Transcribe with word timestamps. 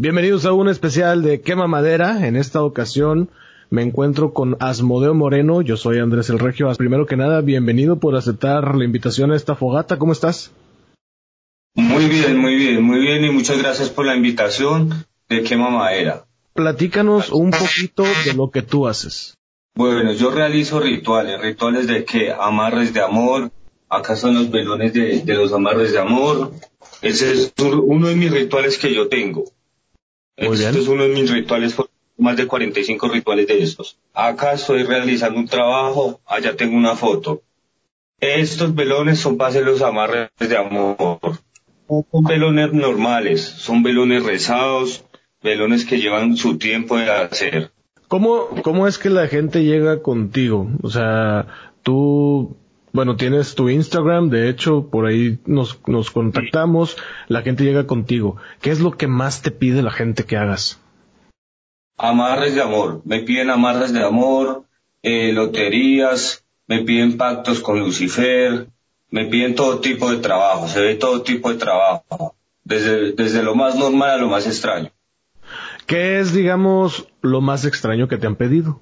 Bienvenidos 0.00 0.46
a 0.46 0.52
un 0.52 0.68
especial 0.68 1.24
de 1.24 1.40
Quema 1.40 1.66
Madera. 1.66 2.24
En 2.24 2.36
esta 2.36 2.62
ocasión 2.62 3.30
me 3.68 3.82
encuentro 3.82 4.32
con 4.32 4.56
Asmodeo 4.60 5.12
Moreno. 5.12 5.60
Yo 5.60 5.76
soy 5.76 5.98
Andrés 5.98 6.30
El 6.30 6.38
Regio. 6.38 6.72
Primero 6.74 7.04
que 7.04 7.16
nada, 7.16 7.40
bienvenido 7.40 7.98
por 7.98 8.14
aceptar 8.14 8.76
la 8.76 8.84
invitación 8.84 9.32
a 9.32 9.36
esta 9.36 9.56
fogata. 9.56 9.98
¿Cómo 9.98 10.12
estás? 10.12 10.52
Muy 11.74 12.06
bien, 12.06 12.38
muy 12.38 12.54
bien, 12.54 12.80
muy 12.80 13.00
bien 13.00 13.24
y 13.24 13.30
muchas 13.30 13.58
gracias 13.58 13.90
por 13.90 14.06
la 14.06 14.14
invitación 14.14 15.04
de 15.28 15.42
Quema 15.42 15.68
Madera. 15.68 16.26
Platícanos 16.54 17.30
un 17.30 17.50
poquito 17.50 18.04
de 18.24 18.34
lo 18.34 18.52
que 18.52 18.62
tú 18.62 18.86
haces. 18.86 19.34
Bueno, 19.74 20.12
yo 20.12 20.30
realizo 20.30 20.78
rituales, 20.78 21.40
rituales 21.40 21.88
de 21.88 22.04
que 22.04 22.32
amarres 22.32 22.94
de 22.94 23.00
amor, 23.00 23.50
acá 23.88 24.14
son 24.14 24.36
los 24.36 24.48
velones 24.52 24.92
de, 24.92 25.24
los 25.34 25.52
amarres 25.52 25.90
de 25.90 25.98
amor. 25.98 26.52
Ese 27.02 27.32
es 27.32 27.52
uno 27.58 28.06
de 28.06 28.14
mis 28.14 28.30
rituales 28.30 28.78
que 28.78 28.94
yo 28.94 29.08
tengo. 29.08 29.57
Este 30.38 30.78
es 30.78 30.88
uno 30.88 31.02
de 31.02 31.08
mis 31.14 31.30
rituales, 31.30 31.76
más 32.16 32.36
de 32.36 32.46
45 32.46 33.08
rituales 33.08 33.46
de 33.46 33.62
estos. 33.62 33.98
Acá 34.14 34.52
estoy 34.52 34.84
realizando 34.84 35.38
un 35.38 35.48
trabajo, 35.48 36.20
allá 36.26 36.56
tengo 36.56 36.76
una 36.76 36.96
foto. 36.96 37.42
Estos 38.20 38.74
velones 38.74 39.18
son 39.18 39.36
para 39.36 39.50
hacer 39.50 39.64
los 39.64 39.82
amarres 39.82 40.30
de 40.38 40.56
amor. 40.56 41.18
Son 41.88 42.24
velones 42.24 42.72
normales, 42.72 43.42
son 43.42 43.82
velones 43.82 44.24
rezados, 44.24 45.04
velones 45.42 45.84
que 45.84 45.98
llevan 45.98 46.36
su 46.36 46.58
tiempo 46.58 46.98
de 46.98 47.10
hacer. 47.10 47.70
¿Cómo, 48.08 48.48
¿Cómo 48.62 48.86
es 48.86 48.98
que 48.98 49.10
la 49.10 49.28
gente 49.28 49.64
llega 49.64 50.02
contigo? 50.02 50.68
O 50.82 50.90
sea, 50.90 51.46
tú, 51.82 52.56
bueno, 52.92 53.16
tienes 53.16 53.54
tu 53.54 53.68
Instagram, 53.68 54.30
de 54.30 54.48
hecho, 54.48 54.88
por 54.90 55.06
ahí 55.06 55.38
nos, 55.46 55.78
nos 55.86 56.10
contactamos, 56.10 56.96
la 57.28 57.42
gente 57.42 57.64
llega 57.64 57.86
contigo. 57.86 58.36
¿Qué 58.60 58.70
es 58.70 58.80
lo 58.80 58.92
que 58.92 59.06
más 59.06 59.42
te 59.42 59.50
pide 59.50 59.82
la 59.82 59.90
gente 59.90 60.24
que 60.24 60.36
hagas? 60.36 60.80
Amarres 61.96 62.54
de 62.54 62.62
amor. 62.62 63.02
Me 63.04 63.20
piden 63.20 63.50
amarres 63.50 63.92
de 63.92 64.04
amor, 64.04 64.64
eh, 65.02 65.32
loterías, 65.32 66.44
me 66.66 66.82
piden 66.82 67.16
pactos 67.16 67.60
con 67.60 67.80
Lucifer, 67.80 68.68
me 69.10 69.26
piden 69.26 69.54
todo 69.54 69.80
tipo 69.80 70.10
de 70.10 70.18
trabajo, 70.18 70.68
se 70.68 70.80
ve 70.80 70.94
todo 70.94 71.22
tipo 71.22 71.50
de 71.50 71.58
trabajo, 71.58 72.34
desde, 72.64 73.12
desde 73.12 73.42
lo 73.42 73.54
más 73.54 73.76
normal 73.76 74.10
a 74.10 74.16
lo 74.18 74.28
más 74.28 74.46
extraño. 74.46 74.90
¿Qué 75.86 76.20
es, 76.20 76.34
digamos, 76.34 77.08
lo 77.22 77.40
más 77.40 77.64
extraño 77.64 78.08
que 78.08 78.18
te 78.18 78.26
han 78.26 78.36
pedido? 78.36 78.80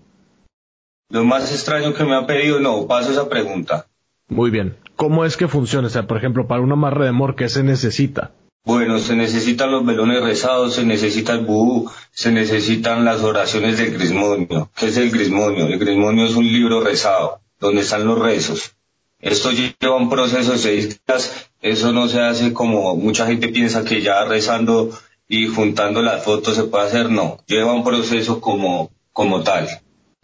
Lo 1.09 1.25
más 1.25 1.53
extraño 1.53 1.95
que 1.95 2.05
me 2.05 2.17
han 2.17 2.27
pedido, 2.27 2.59
no, 2.59 2.87
paso 2.89 3.13
esa 3.13 3.29
pregunta. 3.29 3.87
Muy 4.29 4.51
bien. 4.51 4.77
¿Cómo 4.97 5.25
es 5.25 5.37
que 5.37 5.49
funciona? 5.49 5.89
O 5.89 5.91
sea, 5.91 6.07
por 6.07 6.17
ejemplo, 6.17 6.47
para 6.47 6.63
una 6.63 6.75
amarre 6.75 7.05
de 7.05 7.11
amor, 7.11 7.37
¿qué 7.37 7.49
se 7.49 7.63
necesita? 7.63 8.33
Bueno, 8.65 8.99
se 8.99 9.15
necesitan 9.15 9.71
los 9.71 9.87
velones 9.87 10.23
rezados, 10.23 10.75
se 10.75 10.85
necesita 10.85 11.35
el 11.35 11.45
buhu, 11.45 11.89
se 12.11 12.33
necesitan 12.33 13.05
las 13.05 13.23
oraciones 13.23 13.79
del 13.79 13.93
grismonio. 13.93 14.71
¿Qué 14.77 14.87
es 14.87 14.97
el 14.97 15.13
grismonio? 15.13 15.67
El 15.67 15.79
grismonio 15.79 16.25
es 16.25 16.35
un 16.35 16.47
libro 16.47 16.81
rezado, 16.81 17.41
donde 17.61 17.83
están 17.83 18.05
los 18.05 18.19
rezos. 18.19 18.75
Esto 19.21 19.51
lleva 19.53 19.97
un 19.97 20.11
proceso 20.11 20.53
de 20.53 20.59
seis 20.59 21.01
días, 21.07 21.49
eso 21.63 21.93
no 21.93 22.09
se 22.09 22.21
hace 22.21 22.53
como 22.53 22.97
mucha 22.97 23.27
gente 23.27 23.49
piensa 23.49 23.85
que 23.85 24.03
ya 24.03 24.25
rezando 24.25 24.91
y 25.29 25.47
juntando 25.47 26.03
las 26.03 26.25
fotos 26.25 26.57
se 26.57 26.65
puede 26.65 26.87
hacer, 26.87 27.11
no, 27.11 27.39
lleva 27.47 27.73
un 27.73 27.85
proceso 27.85 28.41
como, 28.41 28.91
como 29.13 29.43
tal. 29.43 29.69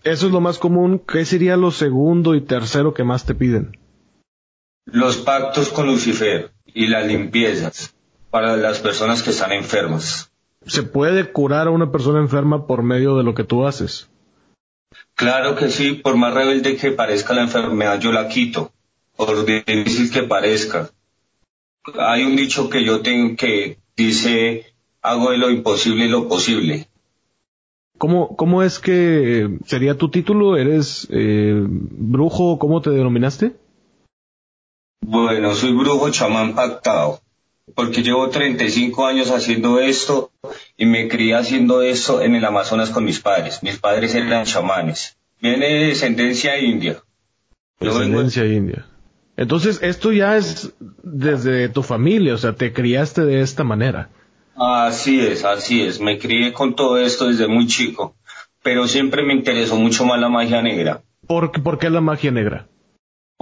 Eso 0.03 0.27
es 0.27 0.33
lo 0.33 0.41
más 0.41 0.59
común. 0.59 1.01
¿Qué 1.07 1.25
sería 1.25 1.57
lo 1.57 1.71
segundo 1.71 2.35
y 2.35 2.41
tercero 2.41 2.93
que 2.93 3.05
más 3.05 3.25
te 3.25 3.37
piden? 3.37 3.79
Los 4.85 5.19
pactos 5.19 5.69
con 5.69 5.87
Lucifer 5.87 6.51
y 6.67 6.87
las 6.87 7.07
limpiezas 7.07 7.95
para 8.31 8.57
las 8.57 8.79
personas 8.79 9.23
que 9.23 9.31
están 9.31 9.53
enfermas. 9.53 10.33
¿Se 10.67 10.83
puede 10.83 11.31
curar 11.33 11.67
a 11.67 11.71
una 11.71 11.91
persona 11.91 12.21
enferma 12.21 12.67
por 12.67 12.83
medio 12.83 13.17
de 13.17 13.25
lo 13.25 13.35
que 13.35 13.45
tú 13.45 13.67
haces? 13.67 14.09
Claro 15.15 15.55
que 15.55 15.69
sí, 15.69 15.93
por 15.93 16.17
más 16.17 16.35
rebelde 16.35 16.77
que 16.77 16.91
parezca 16.91 17.35
la 17.35 17.43
enfermedad, 17.43 18.01
yo 18.01 18.13
la 18.13 18.29
quito, 18.29 18.73
por 19.17 19.45
difícil 19.45 20.11
que 20.11 20.23
parezca. 20.23 20.91
Hay 21.99 22.25
un 22.25 22.37
dicho 22.37 22.71
que 22.71 22.85
yo 22.85 23.03
tengo 23.03 23.37
que 23.37 23.79
dice 23.97 24.73
hago 25.03 25.31
de 25.31 25.39
lo 25.39 25.51
imposible 25.51 26.09
lo 26.09 26.29
posible. 26.29 26.89
¿Cómo, 27.99 28.37
¿Cómo 28.37 28.63
es 28.63 28.79
que 28.79 29.59
sería 29.67 29.97
tu 29.97 30.09
título? 30.09 30.57
¿Eres 30.57 31.07
eh, 31.11 31.55
brujo? 31.65 32.59
¿Cómo 32.59 32.81
te 32.81 32.91
denominaste? 32.91 33.53
Bueno, 35.03 35.55
soy 35.55 35.73
brujo 35.73 36.11
chamán 36.11 36.55
pactado, 36.55 37.21
porque 37.75 38.03
llevo 38.03 38.29
35 38.31 39.05
años 39.05 39.31
haciendo 39.31 39.81
esto 39.81 40.31
y 40.77 40.87
me 40.87 41.09
crié 41.09 41.35
haciendo 41.35 41.83
esto 41.83 42.23
en 42.23 42.37
el 42.37 42.45
Amazonas 42.45 42.91
con 42.91 43.05
mis 43.05 43.21
padres. 43.21 43.63
Mis 43.63 43.79
padres 43.79 44.15
eran 44.15 44.47
chamanes. 44.47 45.19
Viene 45.41 45.67
de 45.67 45.87
descendencia 45.89 46.57
india. 46.59 47.03
Descendencia 47.81 48.47
india. 48.47 48.87
Entonces, 49.37 49.81
esto 49.83 50.13
ya 50.13 50.37
es 50.37 50.73
desde 51.03 51.69
tu 51.69 51.83
familia, 51.83 52.35
o 52.35 52.39
sea, 52.39 52.53
te 52.53 52.73
criaste 52.73 53.25
de 53.25 53.41
esta 53.41 53.65
manera. 53.65 54.09
Así 54.55 55.19
es, 55.19 55.45
así 55.45 55.83
es. 55.83 56.01
Me 56.01 56.19
crié 56.19 56.53
con 56.53 56.77
todo 56.77 56.97
esto 56.99 57.27
desde 57.27 57.49
muy 57.49 57.67
chico, 57.67 58.15
pero 58.63 58.87
siempre 58.87 59.25
me 59.25 59.35
interesó 59.35 59.77
mucho 59.77 60.05
más 60.05 60.21
la 60.21 60.29
magia 60.29 60.63
negra. 60.63 61.03
¿Por, 61.27 61.51
¿Por 61.61 61.79
qué 61.79 61.91
la 61.91 62.01
magia 62.01 62.31
negra? 62.31 62.69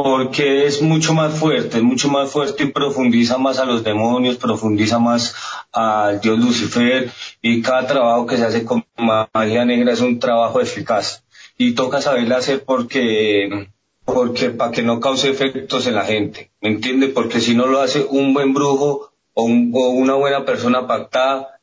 Porque 0.03 0.65
es 0.65 0.81
mucho 0.81 1.13
más 1.13 1.39
fuerte, 1.39 1.77
es 1.77 1.83
mucho 1.83 2.09
más 2.09 2.31
fuerte 2.31 2.65
y 2.65 2.69
profundiza 2.69 3.37
más 3.37 3.59
a 3.59 3.67
los 3.67 3.85
demonios, 3.85 4.37
profundiza 4.37 4.99
más 4.99 5.35
al 5.73 6.23
dios 6.23 6.39
Lucifer 6.39 7.11
y 7.43 7.61
cada 7.61 7.87
trabajo 7.87 8.25
que 8.27 8.39
se 8.39 8.47
hace 8.47 8.65
con 8.65 8.85
magia 8.97 9.67
negra 9.67 9.93
es 9.93 10.01
un 10.01 10.19
trabajo 10.19 10.61
eficaz 10.61 11.25
y 11.59 11.75
toca 11.75 12.01
saberla 12.01 12.39
hacer 12.39 12.65
porque 12.65 13.69
porque 14.07 14.49
para 14.49 14.73
que 14.73 14.83
no 14.83 15.01
cause 15.01 15.29
efectos 15.29 15.87
en 15.87 15.97
la 15.97 16.05
gente, 16.05 16.51
¿me 16.63 16.71
entiende? 16.71 17.09
Porque 17.09 17.41
si 17.41 17.55
no 17.55 17.67
lo 17.67 17.81
hace 17.81 18.07
un 18.09 18.33
buen 18.33 18.55
brujo 18.55 19.13
o, 19.35 19.45
una 19.45 20.15
buena 20.15 20.47
persona 20.47 20.87
pactada 20.87 21.61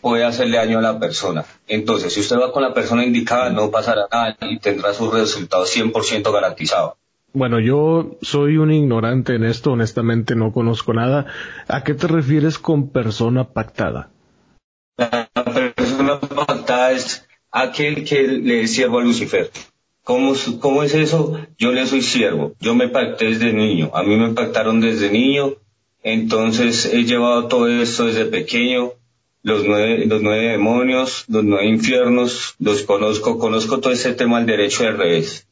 puede 0.00 0.24
hacerle 0.24 0.56
daño 0.56 0.80
a 0.80 0.82
la 0.82 0.98
persona. 0.98 1.44
Entonces, 1.68 2.12
si 2.12 2.20
usted 2.20 2.36
va 2.36 2.52
con 2.52 2.62
la 2.62 2.74
persona 2.74 3.04
indicada, 3.04 3.50
no 3.50 3.70
pasará 3.70 4.08
nada 4.10 4.36
y 4.40 4.58
tendrá 4.58 4.92
sus 4.92 5.12
resultados 5.14 5.74
100% 5.74 6.32
garantizados. 6.32 6.94
Bueno, 7.34 7.60
yo 7.60 8.16
soy 8.22 8.56
un 8.56 8.72
ignorante 8.72 9.34
en 9.34 9.44
esto, 9.44 9.72
honestamente 9.72 10.34
no 10.34 10.52
conozco 10.52 10.94
nada. 10.94 11.26
¿A 11.68 11.84
qué 11.84 11.92
te 11.92 12.06
refieres 12.06 12.58
con 12.58 12.88
persona 12.88 13.52
pactada? 13.52 14.10
La 14.96 15.28
persona 15.74 16.20
pactada 16.20 16.92
es 16.92 17.28
aquel 17.50 18.04
que 18.04 18.22
le 18.22 18.62
es 18.62 18.72
siervo 18.72 19.00
a 19.00 19.02
Lucifer. 19.02 19.50
¿Cómo, 20.02 20.34
¿Cómo 20.60 20.82
es 20.82 20.94
eso? 20.94 21.38
Yo 21.58 21.72
le 21.72 21.86
soy 21.86 22.00
siervo. 22.00 22.54
Yo 22.60 22.74
me 22.74 22.88
pacté 22.88 23.26
desde 23.26 23.52
niño. 23.52 23.90
A 23.92 24.02
mí 24.02 24.16
me 24.16 24.32
pactaron 24.32 24.80
desde 24.80 25.10
niño 25.10 25.56
entonces 26.04 26.84
he 26.84 27.04
llevado 27.04 27.48
todo 27.48 27.66
esto 27.66 28.04
desde 28.04 28.26
pequeño, 28.26 28.92
los 29.42 29.64
nueve, 29.64 30.04
los 30.04 30.20
nueve 30.20 30.50
demonios, 30.50 31.24
los 31.28 31.42
nueve 31.42 31.66
infiernos, 31.66 32.56
los 32.58 32.82
conozco, 32.82 33.38
conozco 33.38 33.80
todo 33.80 33.90
ese 33.90 34.12
tema 34.12 34.36
del 34.36 34.46
derecho 34.46 34.86
al 34.86 34.98
revés. 34.98 35.48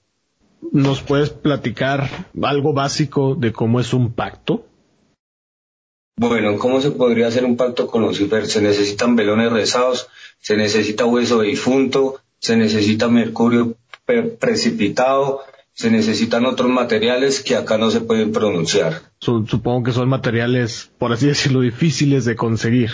¿Nos 0.71 1.03
puedes 1.03 1.31
platicar 1.31 2.29
algo 2.43 2.73
básico 2.73 3.35
de 3.35 3.53
cómo 3.53 3.81
es 3.81 3.93
un 3.93 4.13
pacto? 4.13 4.67
Bueno, 6.17 6.59
¿cómo 6.59 6.81
se 6.81 6.93
podría 6.93 7.27
hacer 7.27 7.45
un 7.45 7.57
pacto 7.57 7.89
con 7.89 8.03
Lucifer? 8.03 8.47
Se 8.47 8.63
necesitan 8.63 9.17
velones 9.17 9.51
rezados, 9.51 10.09
se 10.41 10.57
necesita 10.57 11.05
hueso 11.05 11.41
de 11.41 11.49
difunto, 11.49 12.21
se 12.39 12.57
necesita 12.57 13.09
mercurio 13.09 13.77
precipitado, 14.39 15.41
se 15.73 15.91
necesitan 15.91 16.45
otros 16.45 16.71
materiales 16.71 17.43
que 17.43 17.57
acá 17.57 17.79
no 17.79 17.91
se 17.91 18.01
pueden 18.01 18.33
pronunciar. 18.33 19.03
Supongo 19.21 19.85
que 19.85 19.93
son 19.93 20.09
materiales, 20.09 20.93
por 20.99 21.13
así 21.13 21.27
decirlo, 21.27 21.61
difíciles 21.61 22.25
de 22.25 22.37
conseguir. 22.37 22.91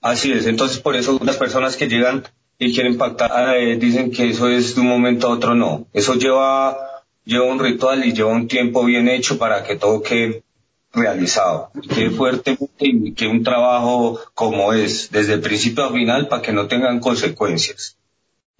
Así 0.00 0.32
es, 0.32 0.46
entonces 0.46 0.78
por 0.78 0.96
eso 0.96 1.20
las 1.22 1.36
personas 1.36 1.76
que 1.76 1.88
llegan 1.88 2.24
y 2.60 2.74
quieren 2.74 2.98
pactar 2.98 3.56
eh, 3.56 3.76
dicen 3.76 4.10
que 4.12 4.28
eso 4.28 4.46
es 4.46 4.74
de 4.74 4.82
un 4.82 4.86
momento 4.86 5.26
a 5.26 5.30
otro, 5.30 5.54
no. 5.54 5.86
Eso 5.94 6.14
lleva, 6.14 6.76
lleva 7.24 7.46
un 7.46 7.58
ritual 7.58 8.04
y 8.04 8.12
lleva 8.12 8.30
un 8.30 8.48
tiempo 8.48 8.84
bien 8.84 9.08
hecho 9.08 9.38
para 9.38 9.64
que 9.64 9.76
todo 9.76 10.02
quede 10.02 10.44
realizado, 10.92 11.70
que 11.88 12.10
fuerte 12.10 12.58
y 12.78 13.12
que 13.12 13.26
un 13.28 13.42
trabajo 13.42 14.20
como 14.34 14.74
es, 14.74 15.10
desde 15.10 15.34
el 15.34 15.40
principio 15.40 15.84
a 15.84 15.92
final, 15.92 16.28
para 16.28 16.42
que 16.42 16.52
no 16.52 16.66
tengan 16.66 17.00
consecuencias. 17.00 17.96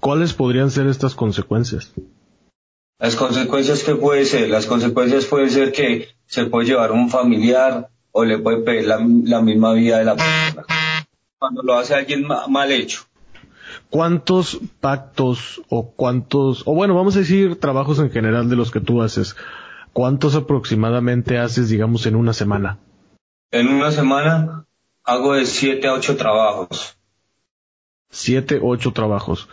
¿Cuáles 0.01 0.33
podrían 0.33 0.71
ser 0.71 0.87
estas 0.87 1.15
consecuencias? 1.15 1.93
Las 2.99 3.17
consecuencias 3.17 3.83
que 3.83 3.97
puede 3.97 4.25
ser, 4.25 4.49
las 4.49 4.65
consecuencias 4.65 5.27
puede 5.27 5.51
ser 5.51 5.73
que 5.73 6.09
se 6.27 6.47
puede 6.47 6.69
llevar 6.69 6.93
un 6.93 7.11
familiar 7.11 7.91
o 8.13 8.25
le 8.25 8.39
puede 8.39 8.63
pedir 8.63 8.87
la, 8.87 8.99
misma 9.43 9.75
vida 9.75 9.99
de 9.99 10.05
la 10.07 10.17
persona. 10.17 10.65
Cuando 11.39 11.63
lo 11.63 11.77
hace 11.77 11.95
alguien 11.95 12.27
mal 12.27 12.73
hecho. 12.73 13.10
¿Cuántos 13.91 14.61
pactos 14.81 15.63
o 15.69 15.91
cuántos, 15.91 16.63
o 16.67 16.75
bueno, 16.75 16.95
vamos 16.95 17.17
a 17.17 17.21
decir 17.21 17.59
trabajos 17.59 17.99
en 17.99 18.11
general 18.11 18.49
de 18.49 18.57
los 18.57 18.71
que 18.71 18.81
tú 18.81 19.03
haces, 19.03 19.37
cuántos 19.93 20.37
aproximadamente 20.37 21.39
haces, 21.39 21.69
digamos, 21.69 22.07
en 22.07 22.15
una 22.15 22.33
semana? 22.33 22.79
En 23.51 23.69
una 23.69 23.91
semana 23.91 24.65
hago 25.05 25.35
de 25.35 25.45
siete 25.45 25.89
a 25.89 25.95
ocho 25.95 26.17
trabajos. 26.17 26.97
Siete, 28.11 28.61
ocho 28.63 28.93
trabajos. 28.93 29.49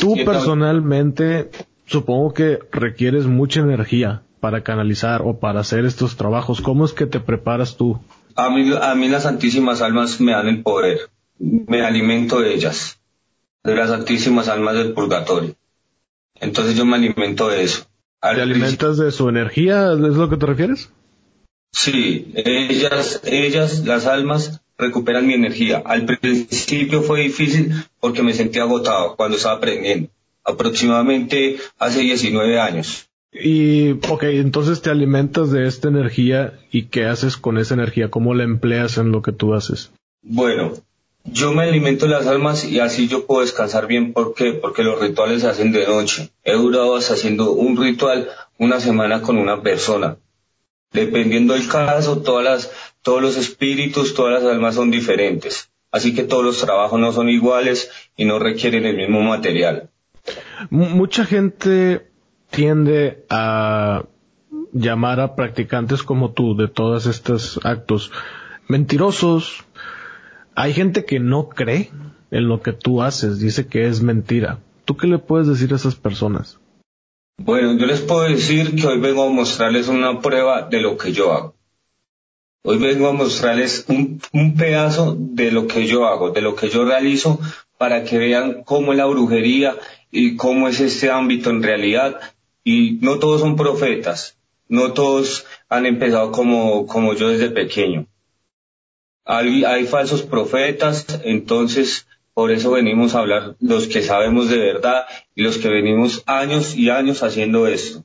Tú 0.00 0.16
personalmente 0.24 1.50
supongo 1.86 2.34
que 2.34 2.58
requieres 2.72 3.26
mucha 3.26 3.60
energía 3.60 4.22
para 4.40 4.62
canalizar 4.62 5.22
o 5.22 5.38
para 5.38 5.60
hacer 5.60 5.84
estos 5.84 6.16
trabajos. 6.16 6.60
¿Cómo 6.60 6.84
es 6.84 6.92
que 6.92 7.06
te 7.06 7.20
preparas 7.20 7.76
tú? 7.76 8.00
A 8.34 8.50
mí, 8.50 8.70
a 8.80 8.94
mí 8.94 9.08
las 9.08 9.24
santísimas 9.24 9.82
almas 9.82 10.20
me 10.20 10.32
dan 10.32 10.48
el 10.48 10.62
poder. 10.62 11.10
Me 11.38 11.82
alimento 11.82 12.40
de 12.40 12.54
ellas, 12.54 12.97
de 13.68 13.76
las 13.76 13.90
santísimas 13.90 14.48
almas 14.48 14.74
del 14.74 14.92
purgatorio. 14.92 15.54
Entonces 16.40 16.76
yo 16.76 16.84
me 16.84 16.96
alimento 16.96 17.48
de 17.48 17.62
eso. 17.62 17.86
¿Te 18.20 18.42
alimentas 18.42 18.96
de 18.98 19.12
su 19.12 19.28
energía? 19.28 19.92
¿Es 19.92 19.98
lo 19.98 20.28
que 20.28 20.36
te 20.36 20.46
refieres? 20.46 20.90
Sí, 21.72 22.32
ellas, 22.34 23.20
ellas, 23.24 23.84
las 23.84 24.06
almas, 24.06 24.62
recuperan 24.76 25.26
mi 25.26 25.34
energía. 25.34 25.82
Al 25.84 26.04
principio 26.04 27.02
fue 27.02 27.22
difícil 27.22 27.74
porque 28.00 28.22
me 28.22 28.32
sentía 28.32 28.62
agotado 28.62 29.16
cuando 29.16 29.36
estaba 29.36 29.56
aprendiendo, 29.56 30.08
aproximadamente 30.44 31.58
hace 31.78 32.00
19 32.00 32.58
años. 32.58 33.08
Y, 33.32 33.92
ok, 34.08 34.24
entonces 34.24 34.80
te 34.80 34.90
alimentas 34.90 35.50
de 35.50 35.66
esta 35.66 35.88
energía 35.88 36.58
y 36.72 36.84
¿qué 36.84 37.04
haces 37.04 37.36
con 37.36 37.58
esa 37.58 37.74
energía? 37.74 38.10
¿Cómo 38.10 38.34
la 38.34 38.44
empleas 38.44 38.96
en 38.96 39.12
lo 39.12 39.22
que 39.22 39.32
tú 39.32 39.54
haces? 39.54 39.92
Bueno, 40.22 40.72
yo 41.32 41.52
me 41.52 41.64
alimento 41.64 42.06
las 42.06 42.26
almas 42.26 42.64
y 42.64 42.80
así 42.80 43.08
yo 43.08 43.26
puedo 43.26 43.40
descansar 43.42 43.86
bien. 43.86 44.12
¿Por 44.12 44.34
qué? 44.34 44.52
Porque 44.52 44.82
los 44.82 45.00
rituales 45.00 45.42
se 45.42 45.48
hacen 45.48 45.72
de 45.72 45.86
noche. 45.86 46.30
He 46.44 46.54
durado 46.54 46.96
haciendo 46.96 47.52
un 47.52 47.76
ritual 47.76 48.28
una 48.58 48.80
semana 48.80 49.22
con 49.22 49.38
una 49.38 49.62
persona. 49.62 50.16
Dependiendo 50.92 51.54
del 51.54 51.68
caso, 51.68 52.22
todas 52.22 52.44
las, 52.44 52.72
todos 53.02 53.20
los 53.20 53.36
espíritus, 53.36 54.14
todas 54.14 54.42
las 54.42 54.52
almas 54.52 54.74
son 54.74 54.90
diferentes. 54.90 55.70
Así 55.90 56.14
que 56.14 56.24
todos 56.24 56.44
los 56.44 56.58
trabajos 56.58 56.98
no 57.00 57.12
son 57.12 57.28
iguales 57.28 57.90
y 58.16 58.24
no 58.24 58.38
requieren 58.38 58.84
el 58.84 58.96
mismo 58.96 59.22
material. 59.22 59.90
mucha 60.70 61.24
gente 61.24 62.10
tiende 62.50 63.24
a 63.30 64.04
llamar 64.72 65.20
a 65.20 65.34
practicantes 65.34 66.02
como 66.02 66.32
tú 66.32 66.56
de 66.56 66.68
todos 66.68 67.06
estos 67.06 67.60
actos 67.64 68.12
mentirosos. 68.68 69.64
Hay 70.60 70.72
gente 70.72 71.04
que 71.04 71.20
no 71.20 71.50
cree 71.50 71.88
en 72.32 72.48
lo 72.48 72.62
que 72.62 72.72
tú 72.72 73.00
haces, 73.00 73.38
dice 73.38 73.68
que 73.68 73.86
es 73.86 74.02
mentira. 74.02 74.58
¿Tú 74.84 74.96
qué 74.96 75.06
le 75.06 75.18
puedes 75.18 75.46
decir 75.46 75.72
a 75.72 75.76
esas 75.76 75.94
personas? 75.94 76.58
Bueno, 77.36 77.78
yo 77.78 77.86
les 77.86 78.00
puedo 78.00 78.22
decir 78.22 78.74
que 78.74 78.88
hoy 78.88 78.98
vengo 78.98 79.22
a 79.22 79.30
mostrarles 79.30 79.86
una 79.86 80.20
prueba 80.20 80.62
de 80.62 80.80
lo 80.80 80.98
que 80.98 81.12
yo 81.12 81.32
hago. 81.32 81.54
Hoy 82.64 82.78
vengo 82.78 83.06
a 83.06 83.12
mostrarles 83.12 83.86
un, 83.88 84.20
pedazo 84.56 85.16
de 85.16 85.52
lo 85.52 85.68
que 85.68 85.86
yo 85.86 86.08
hago, 86.08 86.32
de 86.32 86.40
lo 86.40 86.56
que 86.56 86.68
yo 86.68 86.84
realizo, 86.84 87.38
para 87.78 88.02
que 88.02 88.18
vean 88.18 88.64
cómo 88.64 88.90
es 88.90 88.98
la 88.98 89.06
brujería 89.06 89.76
y 90.10 90.34
cómo 90.34 90.66
es 90.66 90.80
este 90.80 91.08
ámbito 91.08 91.50
en 91.50 91.62
realidad. 91.62 92.18
Y 92.64 92.98
no 93.00 93.20
todos 93.20 93.42
son 93.42 93.54
profetas, 93.54 94.36
no 94.66 94.92
todos 94.92 95.46
han 95.68 95.86
empezado 95.86 96.32
como, 96.32 96.84
como 96.88 97.14
yo 97.14 97.28
desde 97.28 97.48
pequeño. 97.48 98.08
Hay, 99.30 99.62
hay 99.64 99.86
falsos 99.86 100.22
profetas, 100.22 101.20
entonces 101.22 102.08
por 102.32 102.50
eso 102.50 102.70
venimos 102.70 103.14
a 103.14 103.18
hablar 103.18 103.56
los 103.60 103.86
que 103.86 104.00
sabemos 104.00 104.48
de 104.48 104.56
verdad 104.56 105.04
y 105.34 105.42
los 105.42 105.58
que 105.58 105.68
venimos 105.68 106.22
años 106.24 106.74
y 106.74 106.88
años 106.88 107.22
haciendo 107.22 107.66
esto, 107.66 108.04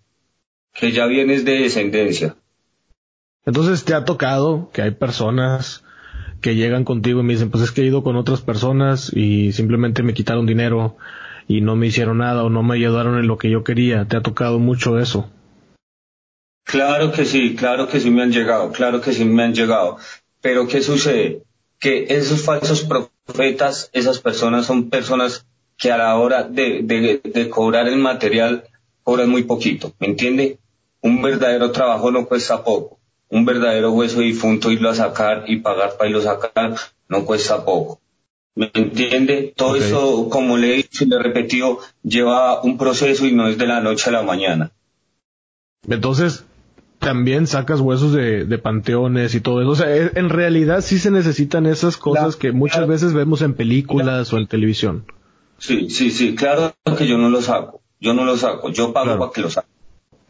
que 0.73 0.91
ya 0.91 1.05
vienes 1.05 1.45
de 1.45 1.59
descendencia. 1.59 2.35
Entonces 3.45 3.85
te 3.85 3.93
ha 3.93 4.03
tocado 4.03 4.69
que 4.73 4.81
hay 4.81 4.91
personas 4.91 5.85
que 6.41 6.55
llegan 6.55 6.83
contigo 6.83 7.21
y 7.21 7.23
me 7.23 7.33
dicen, 7.33 7.51
pues 7.51 7.63
es 7.63 7.71
que 7.71 7.83
he 7.83 7.85
ido 7.85 8.03
con 8.03 8.17
otras 8.17 8.41
personas 8.41 9.09
y 9.15 9.53
simplemente 9.53 10.03
me 10.03 10.13
quitaron 10.13 10.45
dinero 10.45 10.97
y 11.47 11.61
no 11.61 11.77
me 11.77 11.87
hicieron 11.87 12.17
nada 12.17 12.43
o 12.43 12.49
no 12.49 12.63
me 12.63 12.75
ayudaron 12.75 13.17
en 13.17 13.27
lo 13.27 13.37
que 13.37 13.49
yo 13.49 13.63
quería. 13.63 14.05
¿Te 14.05 14.17
ha 14.17 14.21
tocado 14.21 14.59
mucho 14.59 14.99
eso? 14.99 15.29
Claro 16.65 17.13
que 17.13 17.23
sí, 17.23 17.55
claro 17.55 17.87
que 17.87 18.01
sí 18.01 18.09
me 18.09 18.23
han 18.23 18.31
llegado, 18.31 18.71
claro 18.73 18.99
que 18.99 19.13
sí 19.13 19.23
me 19.23 19.43
han 19.43 19.53
llegado. 19.53 19.97
Pero 20.43 20.67
¿qué 20.67 20.81
sucede? 20.81 21.41
Que 21.79 22.05
esos 22.09 22.41
falsos 22.41 22.83
profetas, 22.83 23.89
esas 23.93 24.19
personas 24.19 24.65
son 24.65 24.89
personas 24.89 25.45
que 25.77 25.89
a 25.89 25.97
la 25.97 26.17
hora 26.17 26.43
de, 26.43 26.81
de, 26.83 27.49
cobrar 27.49 27.87
el 27.87 27.95
material 27.95 28.65
cobran 29.03 29.29
muy 29.29 29.43
poquito, 29.43 29.93
¿me 29.99 30.07
entiende? 30.07 30.59
Un 31.01 31.21
verdadero 31.21 31.71
trabajo 31.71 32.11
no 32.11 32.25
cuesta 32.25 32.61
poco. 32.61 32.99
Un 33.29 33.45
verdadero 33.45 33.93
hueso 33.93 34.19
difunto 34.19 34.69
irlo 34.69 34.89
a 34.89 34.95
sacar 34.95 35.45
y 35.47 35.59
pagar 35.59 35.95
para 35.95 36.09
irlo 36.09 36.19
a 36.19 36.37
sacar 36.37 36.75
no 37.07 37.25
cuesta 37.25 37.63
poco. 37.63 38.01
¿Me 38.55 38.69
entiende? 38.73 39.53
Todo 39.55 39.77
eso, 39.77 40.27
como 40.29 40.57
le 40.57 40.73
he 40.73 40.75
dicho 40.75 41.05
y 41.05 41.07
le 41.07 41.15
he 41.15 41.19
repetido, 41.19 41.79
lleva 42.03 42.61
un 42.61 42.77
proceso 42.77 43.25
y 43.25 43.31
no 43.31 43.47
es 43.47 43.57
de 43.57 43.65
la 43.65 43.79
noche 43.79 44.09
a 44.09 44.13
la 44.13 44.23
mañana. 44.23 44.71
Entonces, 45.87 46.43
también 47.03 47.47
sacas 47.47 47.79
huesos 47.79 48.13
de, 48.13 48.57
panteones 48.57 49.35
y 49.35 49.41
todo 49.41 49.61
eso. 49.61 49.71
O 49.71 49.75
sea, 49.75 49.95
e, 49.95 50.11
en 50.15 50.29
realidad 50.29 50.81
sí 50.81 50.99
se 50.99 51.11
necesitan 51.11 51.65
esas 51.65 51.97
cosas 51.97 52.35
que 52.35 52.51
muchas 52.51 52.87
veces 52.87 53.13
vemos 53.13 53.41
en 53.41 53.53
películas 53.53 54.31
o 54.33 54.37
en 54.37 54.47
televisión. 54.47 55.05
Sí, 55.57 55.89
sí, 55.89 56.11
sí, 56.11 56.35
claro 56.35 56.73
que 56.97 57.07
yo 57.07 57.17
no 57.17 57.29
lo 57.29 57.41
saco. 57.41 57.81
Yo 57.99 58.13
no 58.13 58.25
lo 58.25 58.35
saco. 58.37 58.69
Yo 58.71 58.91
pago 58.91 59.17
para 59.17 59.31
que 59.31 59.41
lo 59.41 59.49
saque. 59.49 59.67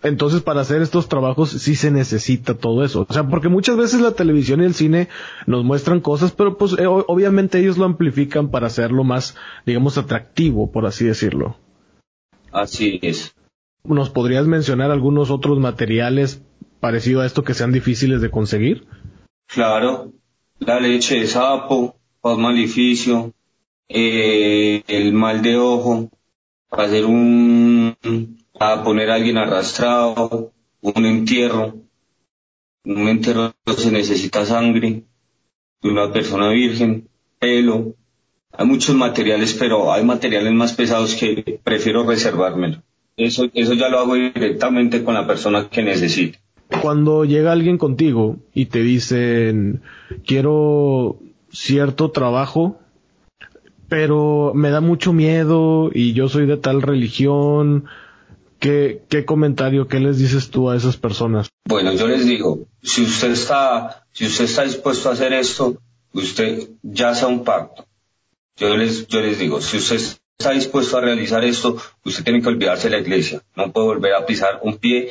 Entonces, 0.04 0.42
para 0.42 0.62
hacer 0.62 0.81
estos 0.81 1.08
trabajos 1.08 1.50
sí 1.50 1.75
se 1.75 1.90
necesita 1.90 2.56
todo 2.56 2.84
eso. 2.84 3.06
O 3.08 3.14
sea, 3.14 3.24
porque 3.24 3.48
muchas 3.48 3.78
veces 3.78 4.02
la 4.02 4.12
televisión 4.12 4.62
y 4.62 4.66
el 4.66 4.74
cine 4.74 5.08
nos 5.48 5.64
muestran 5.64 6.02
cosas, 6.02 6.34
pero 6.34 6.58
pues 6.58 6.74
eh, 6.78 6.86
obviamente 6.86 7.60
ellos 7.60 7.78
lo 7.78 7.86
amplifican 7.86 8.52
para 8.52 8.68
hacerlo 8.68 9.06
más, 9.06 9.38
digamos, 9.66 9.98
atractivo, 9.98 10.72
por 10.72 10.86
así 10.86 11.06
decirlo. 11.06 11.56
Así 12.52 13.00
es. 13.02 13.34
¿Nos 13.86 14.10
podrías 14.10 14.46
mencionar 14.46 14.92
algunos 14.92 15.31
otros 15.31 15.60
materiales 15.60 16.42
parecido 16.83 17.21
a 17.21 17.25
esto 17.25 17.45
que 17.45 17.53
sean 17.53 17.71
difíciles 17.71 18.19
de 18.19 18.30
conseguir? 18.30 18.85
Claro, 19.47 20.12
la 20.59 20.81
leche 20.81 21.18
de 21.21 21.27
sapo, 21.27 21.95
paz 22.19 22.38
maleficio, 22.38 23.33
eh, 23.88 24.83
el 24.88 25.13
mal 25.13 25.41
de 25.41 25.56
ojo, 25.56 26.09
hacer 26.69 27.06
un, 27.06 27.95
a 28.59 28.83
poner 28.83 29.11
a 29.11 29.16
alguien 29.16 29.37
arrastrado, 29.37 30.52
un 30.81 31.06
entierro. 31.06 31.73
un 32.83 33.07
entierro 33.07 33.54
se 33.78 33.90
necesita 33.90 34.45
sangre 34.45 35.04
una 35.83 36.11
persona 36.11 36.49
virgen, 36.49 37.07
pelo. 37.40 37.95
Hay 38.52 38.66
muchos 38.68 38.94
materiales, 38.94 39.54
pero 39.54 39.94
hay 39.94 40.04
materiales 40.04 40.52
más 40.52 40.73
pesados 40.73 41.16
que 41.16 41.61
prefiero 41.63 42.04
reservármelo. 42.04 42.83
Eso, 43.16 43.49
eso 43.54 43.73
ya 43.73 43.87
lo 43.87 43.99
hago 43.99 44.16
directamente 44.16 45.02
con 45.02 45.13
la 45.13 45.25
persona 45.25 45.69
que 45.69 45.81
necesite 45.81 46.43
cuando 46.81 47.25
llega 47.25 47.51
alguien 47.51 47.77
contigo 47.77 48.37
y 48.53 48.65
te 48.65 48.80
dicen, 48.80 49.81
quiero 50.25 51.19
cierto 51.51 52.11
trabajo, 52.11 52.80
pero 53.89 54.53
me 54.56 54.69
da 54.69 54.81
mucho 54.81 55.13
miedo 55.13 55.92
y 55.94 56.13
yo 56.13 56.30
soy 56.30 56.45
de 56.45 56.57
tal 56.57 56.81
religión, 56.81 57.85
¿qué, 58.59 59.03
qué 59.09 59.25
comentario, 59.25 59.87
qué 59.87 59.99
les 59.99 60.18
dices 60.18 60.49
tú 60.49 60.69
a 60.69 60.75
esas 60.75 60.97
personas? 60.97 61.49
Bueno, 61.68 61.94
yo 61.94 62.07
les 62.07 62.25
digo, 62.25 62.68
si 62.81 63.03
usted 63.03 63.31
está, 63.31 64.06
si 64.11 64.25
usted 64.25 64.45
está 64.45 64.63
dispuesto 64.63 65.09
a 65.09 65.13
hacer 65.13 65.33
esto, 65.33 65.77
usted 66.13 66.69
ya 66.81 67.13
sea 67.13 67.27
un 67.27 67.44
pacto. 67.44 67.85
Yo 68.57 68.75
les, 68.77 69.07
yo 69.07 69.21
les 69.21 69.39
digo, 69.39 69.61
si 69.61 69.77
usted 69.77 69.99
está 70.37 70.51
dispuesto 70.51 70.97
a 70.97 71.01
realizar 71.01 71.44
esto, 71.44 71.77
usted 72.03 72.23
tiene 72.23 72.42
que 72.42 72.47
olvidarse 72.47 72.89
de 72.89 72.97
la 72.97 73.01
iglesia. 73.01 73.42
No 73.56 73.71
puede 73.71 73.87
volver 73.87 74.13
a 74.13 74.25
pisar 74.25 74.59
un 74.63 74.77
pie 74.77 75.09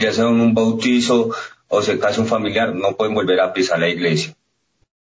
ya 0.00 0.12
sea 0.12 0.28
en 0.28 0.40
un 0.40 0.54
bautizo 0.54 1.30
o 1.68 1.82
se 1.82 1.98
casa 1.98 2.20
un 2.20 2.26
familiar, 2.26 2.74
no 2.74 2.96
pueden 2.96 3.14
volver 3.14 3.40
a 3.40 3.52
pisar 3.52 3.78
la 3.78 3.88
iglesia. 3.88 4.34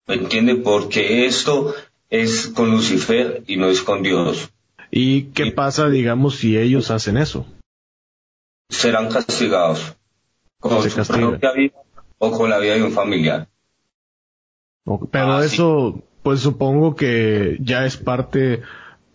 ¿Me 0.07 0.15
entiende? 0.15 0.55
Porque 0.55 1.25
esto 1.25 1.73
es 2.09 2.47
con 2.47 2.69
Lucifer 2.69 3.43
y 3.47 3.57
no 3.57 3.67
es 3.67 3.81
con 3.81 4.03
Dios. 4.03 4.51
¿Y 4.91 5.23
qué 5.31 5.51
pasa, 5.51 5.89
digamos, 5.89 6.35
si 6.35 6.57
ellos 6.57 6.91
hacen 6.91 7.17
eso? 7.17 7.45
Serán 8.69 9.09
castigados 9.09 9.95
con 10.59 10.89
su 10.89 11.03
propia 11.07 11.53
vida 11.53 11.75
o 12.17 12.31
con 12.31 12.49
la 12.49 12.59
vida 12.59 12.75
de 12.75 12.83
un 12.83 12.91
familiar. 12.91 13.47
Pero 15.11 15.33
ah, 15.33 15.45
eso, 15.45 16.03
pues 16.23 16.41
supongo 16.41 16.95
que 16.95 17.57
ya 17.61 17.85
es 17.85 17.97
parte 17.97 18.61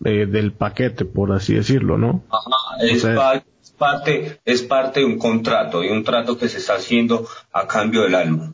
eh, 0.03 0.25
del 0.25 0.51
paquete, 0.51 1.05
por 1.05 1.31
así 1.31 1.53
decirlo, 1.53 1.97
¿no? 1.97 2.23
Ajá, 2.29 2.83
es 2.83 3.03
parte 3.03 3.47
parte, 3.77 4.39
es 4.45 4.63
parte 4.63 5.01
de 5.01 5.05
un 5.05 5.17
contrato, 5.17 5.83
y 5.83 5.89
un 5.89 6.03
trato 6.03 6.37
que 6.37 6.49
se 6.49 6.57
está 6.57 6.75
haciendo 6.75 7.27
a 7.51 7.67
cambio 7.67 8.01
del 8.01 8.15
alma. 8.15 8.53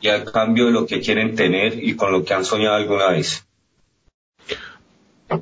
Y 0.00 0.08
a 0.08 0.24
cambio 0.24 0.66
de 0.66 0.72
lo 0.72 0.86
que 0.86 1.00
quieren 1.00 1.36
tener 1.36 1.82
y 1.82 1.94
con 1.94 2.10
lo 2.10 2.24
que 2.24 2.34
han 2.34 2.44
soñado 2.44 2.74
alguna 2.74 3.08
vez. 3.08 3.46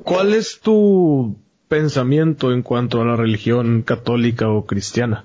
¿Cuál 0.05 0.35
es 0.35 0.61
tu 0.61 1.37
pensamiento 1.69 2.52
en 2.52 2.62
cuanto 2.62 3.00
a 3.00 3.05
la 3.05 3.17
religión 3.17 3.83
católica 3.83 4.49
o 4.50 4.67
cristiana? 4.67 5.25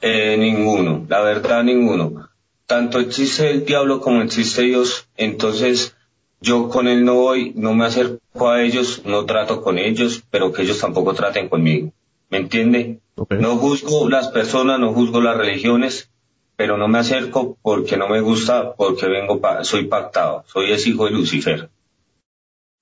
Eh, 0.00 0.36
ninguno, 0.36 1.06
la 1.08 1.20
verdad 1.20 1.62
ninguno. 1.62 2.28
Tanto 2.66 2.98
existe 2.98 3.50
el 3.50 3.64
diablo 3.64 4.00
como 4.00 4.22
existe 4.22 4.62
Dios, 4.62 5.08
entonces 5.16 5.96
yo 6.40 6.68
con 6.68 6.88
él 6.88 7.04
no 7.04 7.14
voy, 7.14 7.52
no 7.54 7.72
me 7.74 7.84
acerco 7.84 8.50
a 8.50 8.62
ellos, 8.62 9.02
no 9.04 9.24
trato 9.26 9.62
con 9.62 9.78
ellos, 9.78 10.24
pero 10.30 10.52
que 10.52 10.62
ellos 10.62 10.80
tampoco 10.80 11.14
traten 11.14 11.48
conmigo. 11.48 11.92
¿Me 12.32 12.38
entiende? 12.38 13.00
No 13.28 13.56
juzgo 13.58 14.08
las 14.08 14.28
personas, 14.28 14.80
no 14.80 14.94
juzgo 14.94 15.20
las 15.20 15.36
religiones, 15.36 16.10
pero 16.56 16.78
no 16.78 16.88
me 16.88 16.98
acerco 16.98 17.58
porque 17.60 17.98
no 17.98 18.08
me 18.08 18.22
gusta, 18.22 18.72
porque 18.72 19.06
vengo, 19.06 19.38
soy 19.64 19.84
pactado, 19.84 20.42
soy 20.46 20.72
ese 20.72 20.88
hijo 20.88 21.04
de 21.04 21.10
Lucifer. 21.10 21.68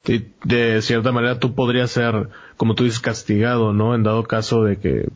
de 0.04 0.82
cierta 0.82 1.10
manera 1.10 1.40
tú 1.40 1.56
podrías 1.56 1.90
ser, 1.90 2.28
como 2.56 2.76
tú 2.76 2.84
dices, 2.84 3.00
castigado, 3.00 3.72
¿no? 3.72 3.96
En 3.96 4.04
dado 4.04 4.22
caso 4.22 4.62
de 4.62 4.78
que 4.78 5.08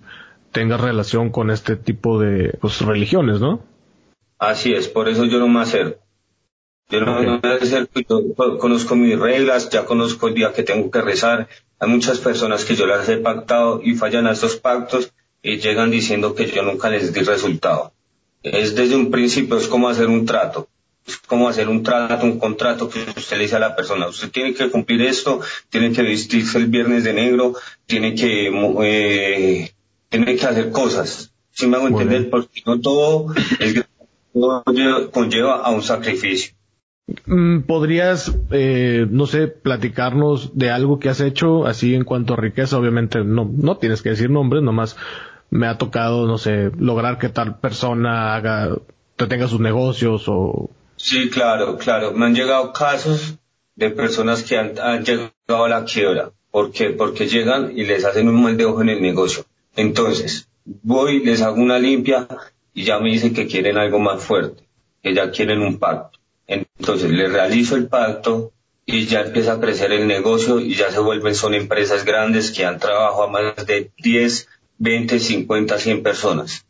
tengas 0.51 0.81
relación 0.81 1.31
con 1.31 1.53
este 1.53 1.77
tipo 1.77 2.19
de 2.19 2.59
pues, 2.61 2.81
religiones, 2.81 3.41
¿no? 3.41 3.63
Así 4.41 4.75
es, 4.75 4.89
por 4.89 5.09
eso 5.09 5.27
yo 5.27 5.39
no 5.39 5.47
me 5.47 5.61
acerco. 5.61 6.01
Yo 6.91 7.01
no, 7.03 7.21
me 7.21 7.49
acerco, 7.51 8.01
yo 8.01 8.35
conozco 8.59 8.97
mis 8.97 9.17
reglas, 9.17 9.71
ya 9.71 9.85
conozco 9.85 10.27
el 10.27 10.35
día 10.35 10.53
que 10.53 10.65
tengo 10.65 10.91
que 10.91 11.03
rezar. 11.03 11.49
Hay 11.79 11.89
muchas 11.89 12.19
personas 12.19 12.65
que 12.65 12.77
yo 12.77 12.87
las 12.87 13.09
he 13.09 13.17
pactado 13.19 13.81
y 13.83 13.95
fallan 13.95 14.27
a 14.27 14.33
estos 14.33 14.57
pactos 14.57 15.13
y 15.43 15.59
llegan 15.59 15.91
diciendo 15.91 16.35
que 16.35 16.51
yo 16.51 16.63
nunca 16.63 16.89
les 16.89 17.13
di 17.13 17.21
resultado. 17.21 17.93
Es 18.43 18.75
desde 18.75 18.97
un 18.97 19.11
principio, 19.11 19.57
es 19.57 19.69
como 19.69 19.89
hacer 19.89 20.09
un 20.09 20.25
trato. 20.25 20.69
Es 21.07 21.19
como 21.19 21.49
hacer 21.49 21.69
un 21.69 21.83
trato, 21.83 22.25
un 22.25 22.39
contrato 22.39 22.89
que 22.89 23.01
usted 23.01 23.37
le 23.37 23.43
dice 23.43 23.57
a 23.57 23.59
la 23.59 23.77
persona, 23.77 24.07
usted 24.07 24.31
tiene 24.31 24.55
que 24.55 24.71
cumplir 24.71 25.03
esto, 25.03 25.41
tiene 25.69 25.93
que 25.93 26.03
vestirse 26.03 26.57
el 26.57 26.67
viernes 26.67 27.05
de 27.05 27.13
negro, 27.13 27.55
tiene 27.85 28.15
que, 28.15 28.51
eh, 28.83 29.73
tiene 30.09 30.37
que 30.37 30.47
hacer 30.47 30.71
cosas. 30.71 31.31
Si 31.53 31.67
me 31.67 31.77
hago 31.77 31.89
entender, 31.89 32.31
porque 32.31 32.63
no 32.65 32.81
todo 32.81 33.35
es 33.61 33.85
conlleva 35.13 35.61
a 35.61 35.71
un 35.71 35.83
sacrificio. 35.83 36.54
Mm, 37.27 37.61
¿Podrías, 37.63 38.35
eh, 38.51 39.07
no 39.11 39.27
sé, 39.27 39.49
platicarnos 39.49 40.57
de 40.57 40.71
algo 40.71 40.99
que 40.99 41.11
has 41.11 41.21
hecho 41.21 41.67
así 41.67 41.95
en 41.95 42.05
cuanto 42.05 42.35
a 42.35 42.37
riqueza? 42.39 42.79
Obviamente 42.79 43.23
no, 43.25 43.51
no 43.51 43.77
tienes 43.77 44.03
que 44.03 44.11
decir 44.11 44.31
nombres, 44.31 44.63
nomás 44.63 44.97
me 45.51 45.67
ha 45.67 45.79
tocado, 45.79 46.27
no 46.27 46.39
sé, 46.39 46.71
lograr 46.79 47.19
que 47.19 47.29
tal 47.29 47.59
persona 47.59 48.35
haga, 48.35 48.77
te 49.17 49.27
tenga 49.27 49.49
sus 49.49 49.61
negocios 49.61 50.25
o... 50.29 50.71
Sí, 50.97 51.29
claro, 51.29 51.77
claro. 51.77 52.13
Me 52.13 52.27
han 52.27 52.35
llegado 52.35 52.73
casos 52.73 53.37
de 53.77 53.91
personas 53.91 54.43
que 54.43 54.57
han, 54.57 54.79
han 54.79 55.05
llegado 55.05 55.65
a 55.65 55.69
la 55.69 55.85
quiebra. 55.85 56.31
¿Por 56.51 56.73
qué? 56.73 56.91
Porque 56.91 57.27
llegan 57.27 57.77
y 57.77 57.85
les 57.85 58.05
hacen 58.05 58.29
un 58.29 58.43
mal 58.43 58.57
de 58.57 58.65
ojo 58.65 58.83
en 58.83 58.89
el 58.89 59.03
negocio. 59.03 59.45
Entonces, 59.77 60.49
voy, 60.65 61.23
les 61.25 61.43
hago 61.43 61.61
una 61.61 61.79
limpia 61.79 62.27
y 62.73 62.85
ya 62.85 62.99
me 62.99 63.11
dicen 63.11 63.35
que 63.35 63.47
quieren 63.47 63.77
algo 63.77 63.99
más 63.99 64.23
fuerte, 64.23 64.63
que 65.03 65.15
ya 65.15 65.31
quieren 65.31 65.61
un 65.61 65.79
pacto. 65.79 66.19
Entonces, 66.47 67.11
les 67.11 67.33
realizo 67.33 67.77
el 67.77 67.89
pacto 67.89 68.53
y 68.87 69.07
ya 69.07 69.23
empieza 69.23 69.55
a 69.55 69.61
crecer 69.61 69.93
el 69.93 70.07
negocio 70.07 70.61
y 70.61 70.75
ya 70.75 70.91
se 70.91 71.01
vuelven, 71.01 71.35
son 71.35 71.55
empresas 71.55 72.05
grandes 72.05 72.51
que 72.51 72.65
han 72.65 72.79
trabajado 72.79 73.25
a 73.25 73.31
más 73.31 73.67
de 73.67 73.93
10, 73.99 74.49
20, 74.79 75.19
50, 75.19 75.79
100 75.79 76.03
personas. 76.03 76.67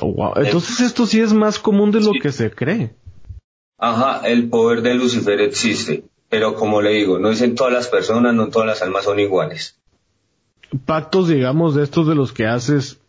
Oh, 0.00 0.12
wow. 0.12 0.32
Entonces 0.36 0.80
esto 0.80 1.06
sí 1.06 1.20
es 1.20 1.32
más 1.32 1.58
común 1.58 1.90
de 1.90 2.00
lo 2.00 2.12
que 2.12 2.30
se 2.30 2.50
cree. 2.50 2.94
Ajá, 3.76 4.26
el 4.28 4.48
poder 4.48 4.82
de 4.82 4.94
Lucifer 4.94 5.40
existe, 5.40 6.04
pero 6.28 6.54
como 6.54 6.80
le 6.80 6.90
digo, 6.90 7.18
no 7.18 7.30
dicen 7.30 7.56
todas 7.56 7.72
las 7.72 7.88
personas, 7.88 8.34
no 8.34 8.48
todas 8.48 8.68
las 8.68 8.82
almas 8.82 9.04
son 9.04 9.18
iguales 9.18 9.80
pactos, 10.84 11.28
digamos, 11.28 11.74
de 11.74 11.82
estos 11.82 12.06
de 12.06 12.14
los 12.14 12.32
que 12.32 12.46
haces, 12.46 13.00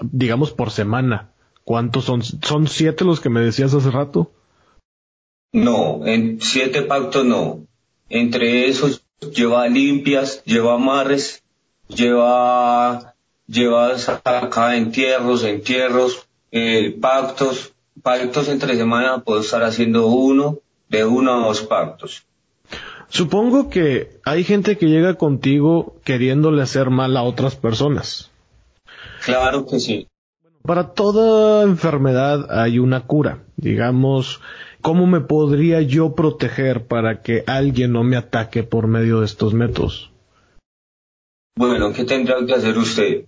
digamos, 0.00 0.52
por 0.52 0.70
semana. 0.70 1.30
¿Cuántos 1.64 2.04
son? 2.04 2.22
¿Son 2.22 2.66
siete 2.66 3.04
los 3.04 3.20
que 3.20 3.30
me 3.30 3.40
decías 3.40 3.74
hace 3.74 3.90
rato? 3.90 4.32
No, 5.52 6.06
en 6.06 6.40
siete 6.40 6.82
pactos 6.82 7.24
no. 7.24 7.66
Entre 8.08 8.68
esos 8.68 9.02
lleva 9.34 9.68
limpias, 9.68 10.42
lleva 10.44 10.74
amarres, 10.74 11.42
lleva, 11.88 13.14
lleva 13.46 13.94
acá 14.24 14.76
entierros, 14.76 15.44
entierros, 15.44 16.26
eh, 16.52 16.96
pactos, 17.00 17.72
pactos 18.02 18.48
entre 18.48 18.76
semana 18.76 19.22
puedo 19.22 19.40
estar 19.40 19.62
haciendo 19.62 20.06
uno, 20.06 20.58
de 20.88 21.04
uno 21.04 21.32
a 21.32 21.46
dos 21.46 21.62
pactos. 21.62 22.24
Supongo 23.08 23.70
que 23.70 24.20
hay 24.24 24.44
gente 24.44 24.76
que 24.76 24.86
llega 24.86 25.14
contigo 25.14 25.96
queriéndole 26.04 26.62
hacer 26.62 26.90
mal 26.90 27.16
a 27.16 27.22
otras 27.22 27.56
personas. 27.56 28.30
Claro 29.24 29.66
que 29.66 29.80
sí. 29.80 30.08
Para 30.62 30.92
toda 30.92 31.62
enfermedad 31.62 32.46
hay 32.50 32.78
una 32.78 33.06
cura. 33.06 33.38
Digamos, 33.56 34.40
¿cómo 34.80 35.06
me 35.06 35.20
podría 35.20 35.82
yo 35.82 36.14
proteger 36.14 36.86
para 36.86 37.22
que 37.22 37.44
alguien 37.46 37.92
no 37.92 38.04
me 38.04 38.16
ataque 38.16 38.62
por 38.62 38.86
medio 38.86 39.20
de 39.20 39.26
estos 39.26 39.54
métodos? 39.54 40.10
Bueno, 41.56 41.92
¿qué 41.92 42.04
tendrá 42.04 42.44
que 42.46 42.54
hacer 42.54 42.78
usted? 42.78 43.24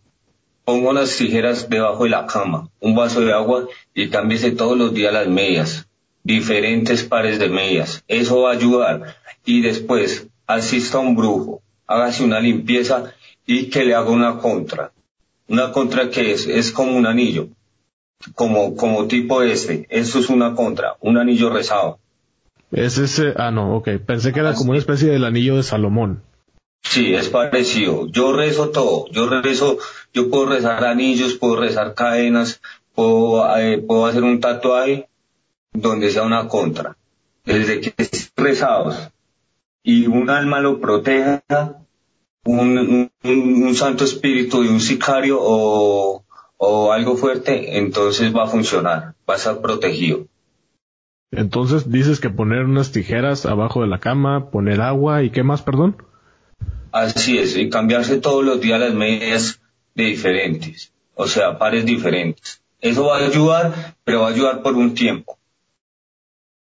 Ponga 0.65 0.91
unas 0.91 1.17
tijeras 1.17 1.69
debajo 1.69 2.05
de 2.05 2.11
la 2.11 2.27
cama, 2.27 2.69
un 2.81 2.95
vaso 2.95 3.21
de 3.21 3.33
agua 3.33 3.67
y 3.95 4.09
cámbiese 4.09 4.53
todos 4.53 4.79
los 4.79 4.95
días 4.95 5.13
las 5.13 5.27
medias, 5.27 5.89
diferentes 6.23 7.03
pares 7.03 7.39
de 7.39 7.49
medias. 7.49 8.05
Eso 8.07 8.43
va 8.43 8.51
a 8.51 8.55
ayudar 8.55 9.17
y 9.45 9.63
después 9.63 10.29
asista 10.47 10.99
a 10.99 11.01
un 11.01 11.17
brujo, 11.17 11.63
hágase 11.87 12.25
una 12.25 12.41
limpieza 12.41 13.13
y 13.47 13.67
que 13.67 13.85
le 13.85 13.95
haga 13.95 14.11
una 14.11 14.39
contra. 14.39 14.93
Una 15.49 15.73
contra 15.73 16.09
que 16.11 16.31
es, 16.31 16.47
es 16.47 16.71
como 16.71 16.97
un 16.97 17.07
anillo, 17.07 17.49
como, 18.35 18.77
como 18.77 19.07
tipo 19.07 19.43
este. 19.43 19.87
Eso 19.91 20.19
es 20.19 20.29
una 20.29 20.55
contra, 20.55 20.97
un 21.01 21.19
anillo 21.19 21.51
rezado. 21.51 21.99
Es 22.71 22.99
ese, 22.99 23.35
ah 23.37 23.51
no, 23.51 23.77
ok, 23.77 23.89
pensé 24.07 24.33
que 24.33 24.41
era 24.41 24.55
como 24.55 24.71
una 24.71 24.79
especie 24.79 25.11
del 25.11 25.25
anillo 25.25 25.57
de 25.57 25.63
Salomón. 25.63 26.23
Sí, 26.83 27.15
es 27.15 27.29
parecido. 27.29 28.07
Yo 28.09 28.33
rezo 28.33 28.71
todo. 28.71 29.07
Yo 29.11 29.29
rezo, 29.29 29.79
yo 30.15 30.31
puedo 30.31 30.47
rezar 30.47 30.85
anillos, 30.85 31.35
puedo 31.35 31.57
rezar 31.57 31.95
cadenas, 31.95 32.61
puedo, 32.95 33.57
eh, 33.59 33.79
puedo 33.79 34.07
hacer 34.07 34.23
un 34.23 34.41
tatuaje 34.41 35.09
donde 35.73 36.11
sea 36.11 36.23
una 36.23 36.49
contra. 36.49 36.97
Desde 37.45 37.81
que 37.81 37.95
es 37.97 38.33
rezados 38.37 39.11
y 39.83 40.07
un 40.07 40.31
alma 40.31 40.61
lo 40.61 40.81
proteja, 40.81 41.77
un, 42.45 43.11
un, 43.23 43.75
santo 43.75 44.05
espíritu 44.05 44.65
y 44.65 44.69
un 44.69 44.81
sicario 44.81 45.39
o, 45.41 46.25
o 46.63 46.93
algo 46.93 47.17
fuerte, 47.17 47.79
entonces 47.79 48.37
va 48.37 48.45
a 48.45 48.47
funcionar, 48.47 49.15
va 49.29 49.35
a 49.35 49.37
estar 49.39 49.63
protegido. 49.63 50.27
Entonces 51.31 51.91
dices 51.91 52.21
que 52.21 52.29
poner 52.29 52.65
unas 52.65 52.93
tijeras 52.93 53.47
abajo 53.47 53.81
de 53.81 53.87
la 53.87 53.99
cama, 53.99 54.51
poner 54.51 54.83
agua 54.83 55.23
y 55.23 55.31
qué 55.31 55.43
más, 55.43 55.63
perdón. 55.63 55.97
Así 56.93 57.39
es, 57.39 57.57
y 57.57 57.71
cambiarse 57.71 58.21
todos 58.21 58.45
los 58.45 58.61
días 58.61 58.79
las 58.79 58.93
medias 58.93 59.63
de 59.95 60.05
diferentes, 60.05 60.93
o 61.15 61.27
sea, 61.27 61.59
pares 61.59 61.87
diferentes. 61.87 62.61
Eso 62.83 63.07
va 63.07 63.17
a 63.17 63.27
ayudar, 63.27 63.97
pero 64.05 64.21
va 64.21 64.29
a 64.29 64.33
ayudar 64.33 64.63
por 64.63 64.75
un 64.77 64.95
tiempo. 64.95 65.39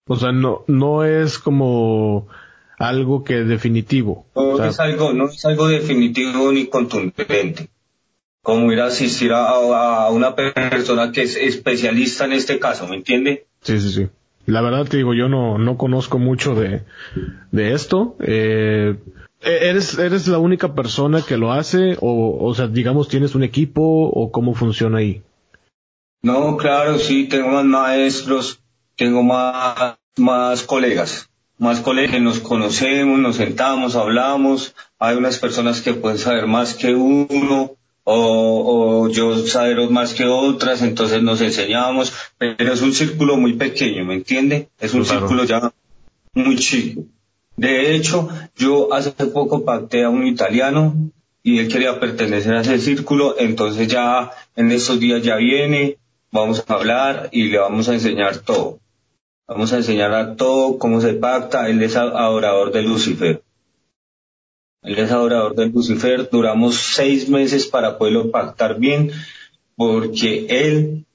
O 0.08 0.16
sea, 0.16 0.32
no, 0.32 0.64
no 0.68 1.06
es 1.06 1.40
como 1.40 2.28
algo 2.78 3.24
que 3.24 3.38
definitivo. 3.38 4.28
No 4.36 4.64
es 4.64 4.80
algo, 4.80 5.12
no 5.12 5.26
es 5.26 5.44
algo 5.44 5.68
definitivo 5.68 6.52
ni 6.52 6.68
contundente. 6.68 7.70
Como 8.48 8.72
ir 8.72 8.80
a 8.80 8.86
asistir 8.86 9.34
a, 9.34 10.10
una 10.10 10.34
persona 10.34 11.12
que 11.12 11.24
es 11.24 11.36
especialista 11.36 12.24
en 12.24 12.32
este 12.32 12.60
caso, 12.60 12.88
¿me 12.88 12.96
entiende? 12.96 13.46
Sí, 13.60 13.78
sí, 13.82 13.92
sí. 13.92 14.08
La 14.46 14.62
verdad 14.62 14.88
te 14.88 14.96
digo, 14.96 15.14
yo 15.14 15.28
no, 15.28 15.58
no 15.58 15.76
conozco 15.76 16.18
mucho 16.18 16.56
de, 16.56 16.84
de 17.52 17.74
esto. 17.74 18.16
Eh, 18.22 18.96
¿eres, 19.42 20.00
¿Eres 20.00 20.30
la 20.30 20.38
única 20.38 20.74
persona 20.74 21.24
que 21.28 21.36
lo 21.36 21.52
hace? 21.52 21.98
O, 22.00 22.38
o 22.40 22.56
sea, 22.56 22.68
digamos, 22.68 23.10
¿tienes 23.10 23.36
un 23.36 23.44
equipo 23.44 23.82
o 23.84 24.32
cómo 24.32 24.54
funciona 24.54 25.00
ahí? 25.00 25.24
No, 26.22 26.56
claro, 26.56 27.00
sí, 27.00 27.28
tengo 27.28 27.50
más 27.50 27.66
maestros, 27.66 28.62
tengo 28.96 29.24
más, 29.24 29.98
más 30.16 30.64
colegas 30.64 31.30
más 31.58 31.80
colegas, 31.80 32.22
nos 32.22 32.40
conocemos, 32.40 33.18
nos 33.18 33.38
sentamos, 33.38 33.96
hablamos, 33.96 34.76
hay 35.00 35.18
unas 35.18 35.40
personas 35.40 35.82
que 35.82 35.94
pueden 35.94 36.20
saber 36.20 36.46
más 36.46 36.76
que 36.76 36.94
uno, 36.94 37.77
o, 38.10 39.04
o 39.04 39.10
yo 39.10 39.38
saber 39.46 39.90
más 39.90 40.14
que 40.14 40.24
otras, 40.24 40.82
entonces 40.82 41.22
nos 41.22 41.42
enseñamos, 41.42 42.14
pero 42.38 42.74
es 42.74 42.82
un 42.82 42.94
círculo 42.94 43.36
muy 43.36 43.54
pequeño, 43.54 44.06
¿me 44.06 44.14
entiende? 44.14 44.70
Es 44.80 44.94
un 44.94 45.06
círculo 45.06 45.44
ya 45.44 45.74
muy 46.34 46.56
chico. 46.56 47.04
De 47.58 47.94
hecho, 47.94 48.30
yo 48.56 48.94
hace 48.94 49.12
poco 49.12 49.66
pacté 49.66 50.06
a 50.06 50.10
un 50.10 50.26
italiano 50.26 50.96
y 51.44 51.60
él 51.60 51.68
quería 51.68 52.00
pertenecer 52.00 52.54
a 52.54 52.62
ese 52.62 52.80
círculo, 52.80 53.36
entonces 53.40 53.90
ya 53.90 54.32
en 54.56 54.72
estos 54.72 55.02
días 55.02 55.22
ya 55.22 55.36
viene, 55.36 55.98
vamos 56.32 56.64
a 56.66 56.74
hablar 56.76 57.28
y 57.34 57.50
le 57.50 57.58
vamos 57.58 57.90
a 57.90 57.94
enseñar 57.94 58.38
todo. 58.38 58.80
Vamos 59.50 59.74
a 59.74 59.78
enseñar 59.78 60.14
a 60.14 60.36
todo 60.38 60.78
cómo 60.78 61.02
se 61.02 61.14
pacta. 61.14 61.68
Él 61.68 61.84
es 61.84 61.98
adorador 61.98 62.72
de 62.72 62.84
Lucifer. 62.84 63.44
Él 64.84 65.00
es 65.00 65.12
adorador 65.12 65.56
de 65.56 65.68
Lucifer. 65.68 66.30
Duramos 66.32 66.76
seis 66.76 67.28
meses 67.30 67.68
para 67.68 67.98
poderlo 67.98 68.32
pactar 68.32 68.80
bien, 68.80 69.12
porque 69.76 70.48
él, 70.50 71.06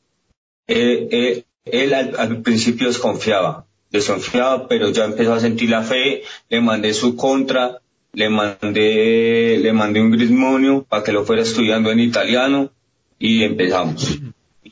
él, 0.66 1.94
al, 1.94 2.42
principio 2.42 2.88
desconfiaba. 2.88 3.66
desconfiado, 3.90 4.66
pero 4.68 4.90
ya 4.90 5.04
empezó 5.04 5.34
a 5.34 5.40
sentir 5.40 5.70
la 5.70 5.82
fe, 5.82 6.22
le 6.48 6.60
mandé 6.60 6.94
su 6.94 7.14
contra, 7.14 7.80
le 8.12 8.28
mandé, 8.28 9.58
le 9.58 9.72
mandé 9.72 10.00
un 10.00 10.10
grismonio 10.10 10.84
para 10.88 11.02
que 11.02 11.12
lo 11.12 11.24
fuera 11.24 11.42
estudiando 11.42 11.90
en 11.90 12.00
italiano 12.00 12.70
y 13.18 13.42
empezamos. 13.42 14.18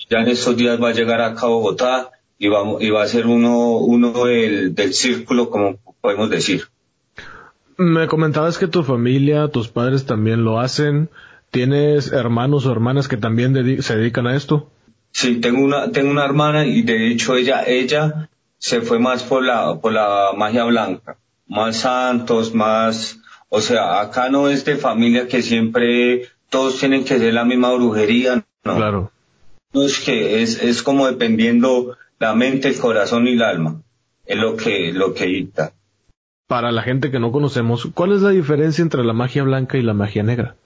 Ya 0.09 0.21
en 0.21 0.29
estos 0.29 0.57
días 0.57 0.83
va 0.83 0.89
a 0.89 0.95
llegar 0.95 1.21
acá 1.21 1.47
a 1.47 1.51
Bogotá 1.51 2.11
y 2.39 2.49
va, 2.49 2.63
y 2.81 2.91
va 2.91 3.03
a 3.03 3.09
ser 3.09 3.27
uno, 3.27 3.77
uno 3.77 4.25
del, 4.25 4.75
del 4.75 4.95
círculo, 4.95 5.51
como 5.51 5.77
podemos 6.01 6.31
decir. 6.31 6.65
Me 7.81 8.09
comentabas 8.09 8.59
que 8.59 8.67
tu 8.67 8.83
familia, 8.83 9.49
tus 9.49 9.69
padres 9.69 10.05
también 10.05 10.45
lo 10.45 10.61
hacen. 10.61 11.09
¿Tienes 11.51 12.13
hermanos 12.13 12.67
o 12.67 12.73
hermanas 12.73 13.09
que 13.09 13.17
también 13.17 13.55
se 13.83 13.97
dedican 13.97 14.27
a 14.27 14.37
esto? 14.37 14.71
Sí, 15.13 15.41
tengo 15.41 15.65
una, 15.65 15.91
tengo 15.91 16.11
una 16.11 16.27
hermana 16.27 16.67
y 16.67 16.83
de 16.83 17.09
hecho 17.11 17.37
ella, 17.37 17.65
ella 17.67 18.29
se 18.59 18.83
fue 18.83 18.99
más 18.99 19.23
por 19.23 19.43
la, 19.43 19.81
por 19.81 19.95
la 19.95 20.33
magia 20.37 20.65
blanca, 20.65 21.17
más 21.49 21.79
santos, 21.79 22.55
más, 22.55 23.19
o 23.49 23.63
sea, 23.63 24.03
acá 24.03 24.29
no 24.29 24.51
es 24.51 24.67
de 24.67 24.77
familia 24.77 25.27
que 25.27 25.41
siempre 25.41 26.29
todos 26.51 26.79
tienen 26.79 27.07
que 27.07 27.19
ser 27.19 27.33
la 27.33 27.47
misma 27.47 27.73
brujería, 27.73 28.45
no. 28.63 28.77
Claro. 28.77 29.11
No 29.73 29.85
es 29.85 30.01
que 30.01 30.43
es, 30.43 30.63
es 30.63 30.83
como 30.83 31.07
dependiendo 31.07 31.97
la 32.19 32.35
mente, 32.35 32.69
el 32.69 32.79
corazón 32.79 33.27
y 33.27 33.33
el 33.33 33.43
alma. 33.43 33.81
Es 34.27 34.37
lo 34.37 34.55
que, 34.55 34.93
lo 34.93 35.15
que 35.15 35.25
dicta. 35.25 35.73
Para 36.51 36.73
la 36.73 36.83
gente 36.83 37.13
que 37.13 37.21
no 37.21 37.31
conocemos, 37.31 37.87
¿cuál 37.95 38.11
es 38.11 38.23
la 38.23 38.31
diferencia 38.31 38.83
entre 38.83 39.05
la 39.05 39.13
magia 39.13 39.45
blanca 39.45 39.79
y 39.79 39.83
la 39.83 39.95
magia 39.95 40.25
negra? 40.25 40.57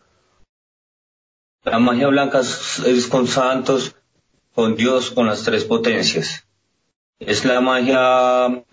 La 1.62 1.79
magia 1.79 2.09
blanca 2.09 2.41
es 2.41 3.07
con 3.07 3.26
santos, 3.26 3.95
con 4.55 4.76
Dios, 4.76 5.11
con 5.11 5.26
las 5.26 5.43
tres 5.43 5.64
potencias. 5.64 6.47
Es 7.19 7.45
la 7.45 7.61
magia, 7.61 8.64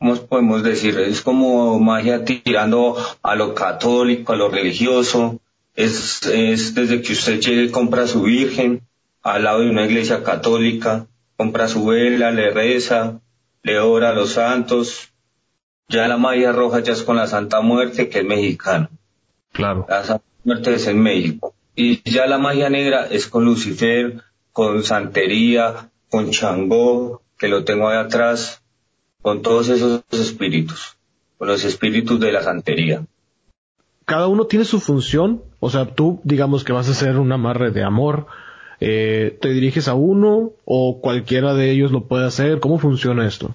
¿cómo 0.00 0.16
podemos 0.26 0.64
decir? 0.64 0.98
Es 0.98 1.20
como 1.20 1.78
magia 1.78 2.24
tirando 2.24 2.96
a 3.22 3.36
lo 3.36 3.54
católico, 3.54 4.32
a 4.32 4.36
lo 4.36 4.48
religioso. 4.48 5.38
Es, 5.76 6.26
es 6.26 6.74
desde 6.74 7.00
que 7.00 7.12
usted 7.12 7.38
llegue 7.38 7.62
y 7.66 7.70
compra 7.70 8.08
su 8.08 8.22
virgen 8.22 8.82
al 9.22 9.44
lado 9.44 9.60
de 9.60 9.70
una 9.70 9.84
iglesia 9.84 10.24
católica, 10.24 11.06
compra 11.36 11.68
su 11.68 11.86
vela, 11.86 12.32
le 12.32 12.50
reza, 12.50 13.20
le 13.62 13.78
ora 13.78 14.08
a 14.08 14.14
los 14.14 14.32
santos. 14.32 15.09
Ya 15.90 16.06
la 16.06 16.16
magia 16.16 16.52
roja 16.52 16.78
ya 16.80 16.92
es 16.92 17.02
con 17.02 17.16
la 17.16 17.26
Santa 17.26 17.60
Muerte, 17.62 18.08
que 18.08 18.20
es 18.20 18.24
mexicana. 18.24 18.88
Claro. 19.50 19.86
La 19.88 20.04
Santa 20.04 20.24
Muerte 20.44 20.74
es 20.74 20.86
en 20.86 21.02
México. 21.02 21.52
Y 21.74 22.08
ya 22.08 22.26
la 22.26 22.38
magia 22.38 22.70
negra 22.70 23.06
es 23.10 23.26
con 23.26 23.44
Lucifer, 23.44 24.22
con 24.52 24.84
Santería, 24.84 25.90
con 26.08 26.30
Changó, 26.30 27.22
que 27.36 27.48
lo 27.48 27.64
tengo 27.64 27.88
ahí 27.88 27.98
atrás, 27.98 28.62
con 29.20 29.42
todos 29.42 29.68
esos 29.68 30.04
espíritus, 30.12 30.96
con 31.38 31.48
los 31.48 31.64
espíritus 31.64 32.20
de 32.20 32.32
la 32.32 32.44
santería. 32.44 33.02
Cada 34.04 34.28
uno 34.28 34.46
tiene 34.46 34.64
su 34.64 34.78
función, 34.78 35.42
o 35.58 35.70
sea, 35.70 35.86
tú 35.86 36.20
digamos 36.22 36.62
que 36.62 36.72
vas 36.72 36.88
a 36.88 36.92
hacer 36.92 37.18
un 37.18 37.32
amarre 37.32 37.72
de 37.72 37.82
amor, 37.82 38.26
eh, 38.78 39.36
¿te 39.40 39.48
diriges 39.48 39.88
a 39.88 39.94
uno 39.94 40.52
o 40.64 41.00
cualquiera 41.00 41.54
de 41.54 41.72
ellos 41.72 41.90
lo 41.90 42.04
puede 42.04 42.26
hacer? 42.26 42.60
¿Cómo 42.60 42.78
funciona 42.78 43.26
esto? 43.26 43.54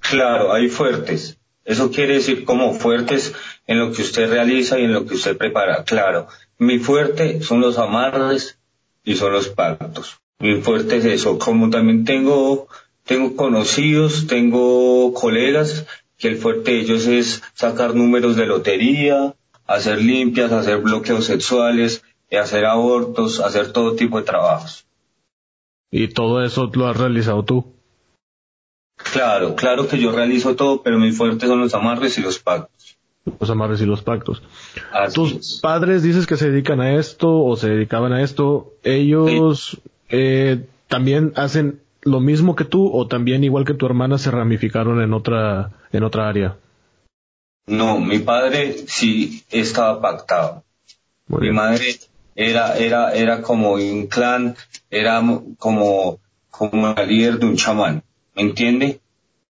Claro, 0.00 0.52
hay 0.52 0.68
fuertes. 0.68 1.39
Eso 1.70 1.92
quiere 1.92 2.14
decir 2.14 2.44
como 2.44 2.74
fuertes 2.74 3.32
en 3.68 3.78
lo 3.78 3.92
que 3.92 4.02
usted 4.02 4.28
realiza 4.28 4.80
y 4.80 4.86
en 4.86 4.92
lo 4.92 5.06
que 5.06 5.14
usted 5.14 5.36
prepara. 5.36 5.84
Claro, 5.84 6.26
mi 6.58 6.80
fuerte 6.80 7.42
son 7.42 7.60
los 7.60 7.78
amarres 7.78 8.58
y 9.04 9.14
son 9.14 9.32
los 9.32 9.50
pactos. 9.50 10.18
Mi 10.40 10.60
fuerte 10.62 10.96
es 10.96 11.04
eso. 11.04 11.38
Como 11.38 11.70
también 11.70 12.04
tengo 12.04 12.66
tengo 13.04 13.36
conocidos, 13.36 14.26
tengo 14.26 15.14
colegas 15.14 15.86
que 16.18 16.26
el 16.26 16.38
fuerte 16.38 16.72
de 16.72 16.80
ellos 16.80 17.06
es 17.06 17.40
sacar 17.54 17.94
números 17.94 18.34
de 18.34 18.46
lotería, 18.46 19.36
hacer 19.64 20.02
limpias, 20.02 20.50
hacer 20.50 20.78
bloqueos 20.78 21.24
sexuales, 21.24 22.02
hacer 22.32 22.64
abortos, 22.64 23.38
hacer 23.38 23.72
todo 23.72 23.94
tipo 23.94 24.18
de 24.18 24.24
trabajos. 24.24 24.86
¿Y 25.92 26.08
todo 26.08 26.42
eso 26.44 26.68
lo 26.74 26.88
has 26.88 26.96
realizado 26.96 27.44
tú? 27.44 27.79
Claro, 29.12 29.54
claro 29.54 29.88
que 29.88 29.98
yo 29.98 30.12
realizo 30.12 30.54
todo, 30.54 30.82
pero 30.82 30.98
mi 30.98 31.12
fuerte 31.12 31.46
son 31.46 31.60
los 31.60 31.74
amarres 31.74 32.16
y 32.18 32.22
los 32.22 32.38
pactos. 32.38 32.96
Los 33.38 33.50
amarres 33.50 33.80
y 33.80 33.86
los 33.86 34.02
pactos. 34.02 34.42
¿Tus 35.14 35.60
padres 35.60 36.02
dices 36.02 36.26
que 36.26 36.36
se 36.36 36.50
dedican 36.50 36.80
a 36.80 36.94
esto 36.94 37.28
o 37.44 37.56
se 37.56 37.68
dedicaban 37.68 38.12
a 38.12 38.22
esto? 38.22 38.72
¿Ellos 38.82 39.80
eh, 40.08 40.66
también 40.88 41.32
hacen 41.36 41.80
lo 42.02 42.20
mismo 42.20 42.56
que 42.56 42.64
tú 42.64 42.90
o 42.92 43.06
también 43.06 43.44
igual 43.44 43.64
que 43.64 43.74
tu 43.74 43.86
hermana 43.86 44.18
se 44.18 44.30
ramificaron 44.30 45.02
en 45.02 45.12
otra 45.12 45.70
en 45.92 46.02
otra 46.02 46.28
área? 46.28 46.56
No, 47.66 48.00
mi 48.00 48.20
padre 48.20 48.74
sí 48.86 49.44
estaba 49.50 50.00
pactado. 50.00 50.64
mi 51.28 51.50
madre 51.52 51.98
era 52.34 52.78
era 52.78 53.12
era 53.12 53.42
como 53.42 53.72
un 53.72 54.06
clan, 54.06 54.56
era 54.90 55.22
como 55.58 56.18
como 56.50 56.94
la 56.94 57.04
líder 57.04 57.38
de 57.38 57.46
un 57.46 57.56
chamán, 57.56 58.02
¿me 58.40 58.48
entiende? 58.48 59.00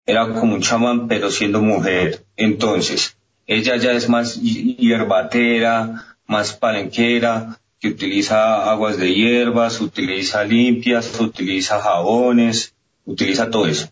Era 0.07 0.33
como 0.33 0.55
un 0.55 0.63
chamán 0.63 1.07
pero 1.07 1.31
siendo 1.31 1.61
mujer. 1.61 2.25
Entonces, 2.37 3.17
ella 3.47 3.77
ya 3.77 3.93
es 3.93 4.09
más 4.09 4.41
hierbatera, 4.41 6.17
más 6.27 6.55
palenquera, 6.55 7.59
que 7.79 7.89
utiliza 7.89 8.71
aguas 8.71 8.97
de 8.97 9.15
hierbas, 9.15 9.81
utiliza 9.81 10.45
limpias, 10.45 11.21
utiliza 11.21 11.81
jabones, 11.81 12.75
utiliza 13.05 13.51
todo 13.51 13.67
eso. 13.67 13.89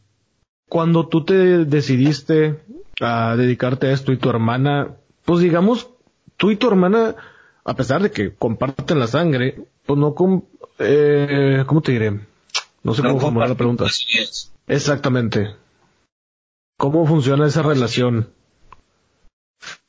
Cuando 0.68 1.06
tú 1.06 1.24
te 1.24 1.64
decidiste 1.64 2.60
a 3.00 3.36
dedicarte 3.36 3.88
a 3.88 3.92
esto 3.92 4.12
y 4.12 4.16
tu 4.16 4.30
hermana, 4.30 4.96
pues 5.24 5.40
digamos, 5.40 5.88
tú 6.36 6.50
y 6.50 6.56
tu 6.56 6.68
hermana, 6.68 7.14
a 7.64 7.74
pesar 7.74 8.02
de 8.02 8.10
que 8.10 8.34
comparten 8.34 8.98
la 8.98 9.06
sangre, 9.06 9.54
pues 9.84 9.98
no 9.98 10.14
con, 10.14 10.44
eh, 10.78 11.64
¿cómo 11.66 11.82
te 11.82 11.92
diré? 11.92 12.20
No 12.82 12.94
sé 12.94 13.02
cómo 13.02 13.20
formular 13.20 13.50
la 13.50 13.54
pregunta. 13.54 13.86
Exactamente. 14.68 15.56
¿Cómo 16.76 17.06
funciona 17.06 17.46
esa 17.46 17.62
relación? 17.62 18.32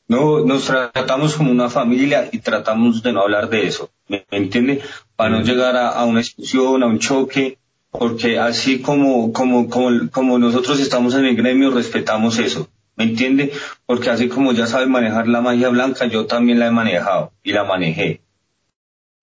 No, 0.08 0.40
nos 0.40 0.66
tratamos 0.66 1.36
como 1.36 1.52
una 1.52 1.70
familia 1.70 2.30
y 2.32 2.40
tratamos 2.40 3.04
de 3.04 3.14
no 3.14 3.22
hablar 3.22 3.50
de 3.50 3.68
eso, 3.68 3.92
¿me 4.08 4.26
entiende? 4.32 4.82
Para 5.16 5.30
no 5.30 5.42
mm. 5.42 5.44
llegar 5.44 5.78
a, 5.78 6.04
una 6.06 6.20
discusión, 6.20 6.82
a 6.82 6.88
un 6.88 6.98
choque, 6.98 7.60
porque 7.92 8.40
así 8.40 8.82
como, 8.82 9.32
como, 9.34 9.70
como, 9.70 10.10
como 10.10 10.40
nosotros 10.40 10.80
estamos 10.80 11.14
en 11.14 11.26
el 11.26 11.36
gremio, 11.36 11.70
respetamos 11.70 12.40
eso, 12.40 12.70
¿me 12.96 13.04
entiende? 13.04 13.52
Porque 13.86 14.10
así 14.10 14.30
como 14.30 14.52
ya 14.54 14.66
sabe 14.66 14.88
manejar 14.88 15.28
la 15.28 15.42
magia 15.42 15.70
blanca, 15.70 16.08
yo 16.08 16.26
también 16.26 16.58
la 16.58 16.68
he 16.68 16.72
manejado 16.72 17.32
y 17.44 17.52
la 17.52 17.66
manejé. 17.66 18.22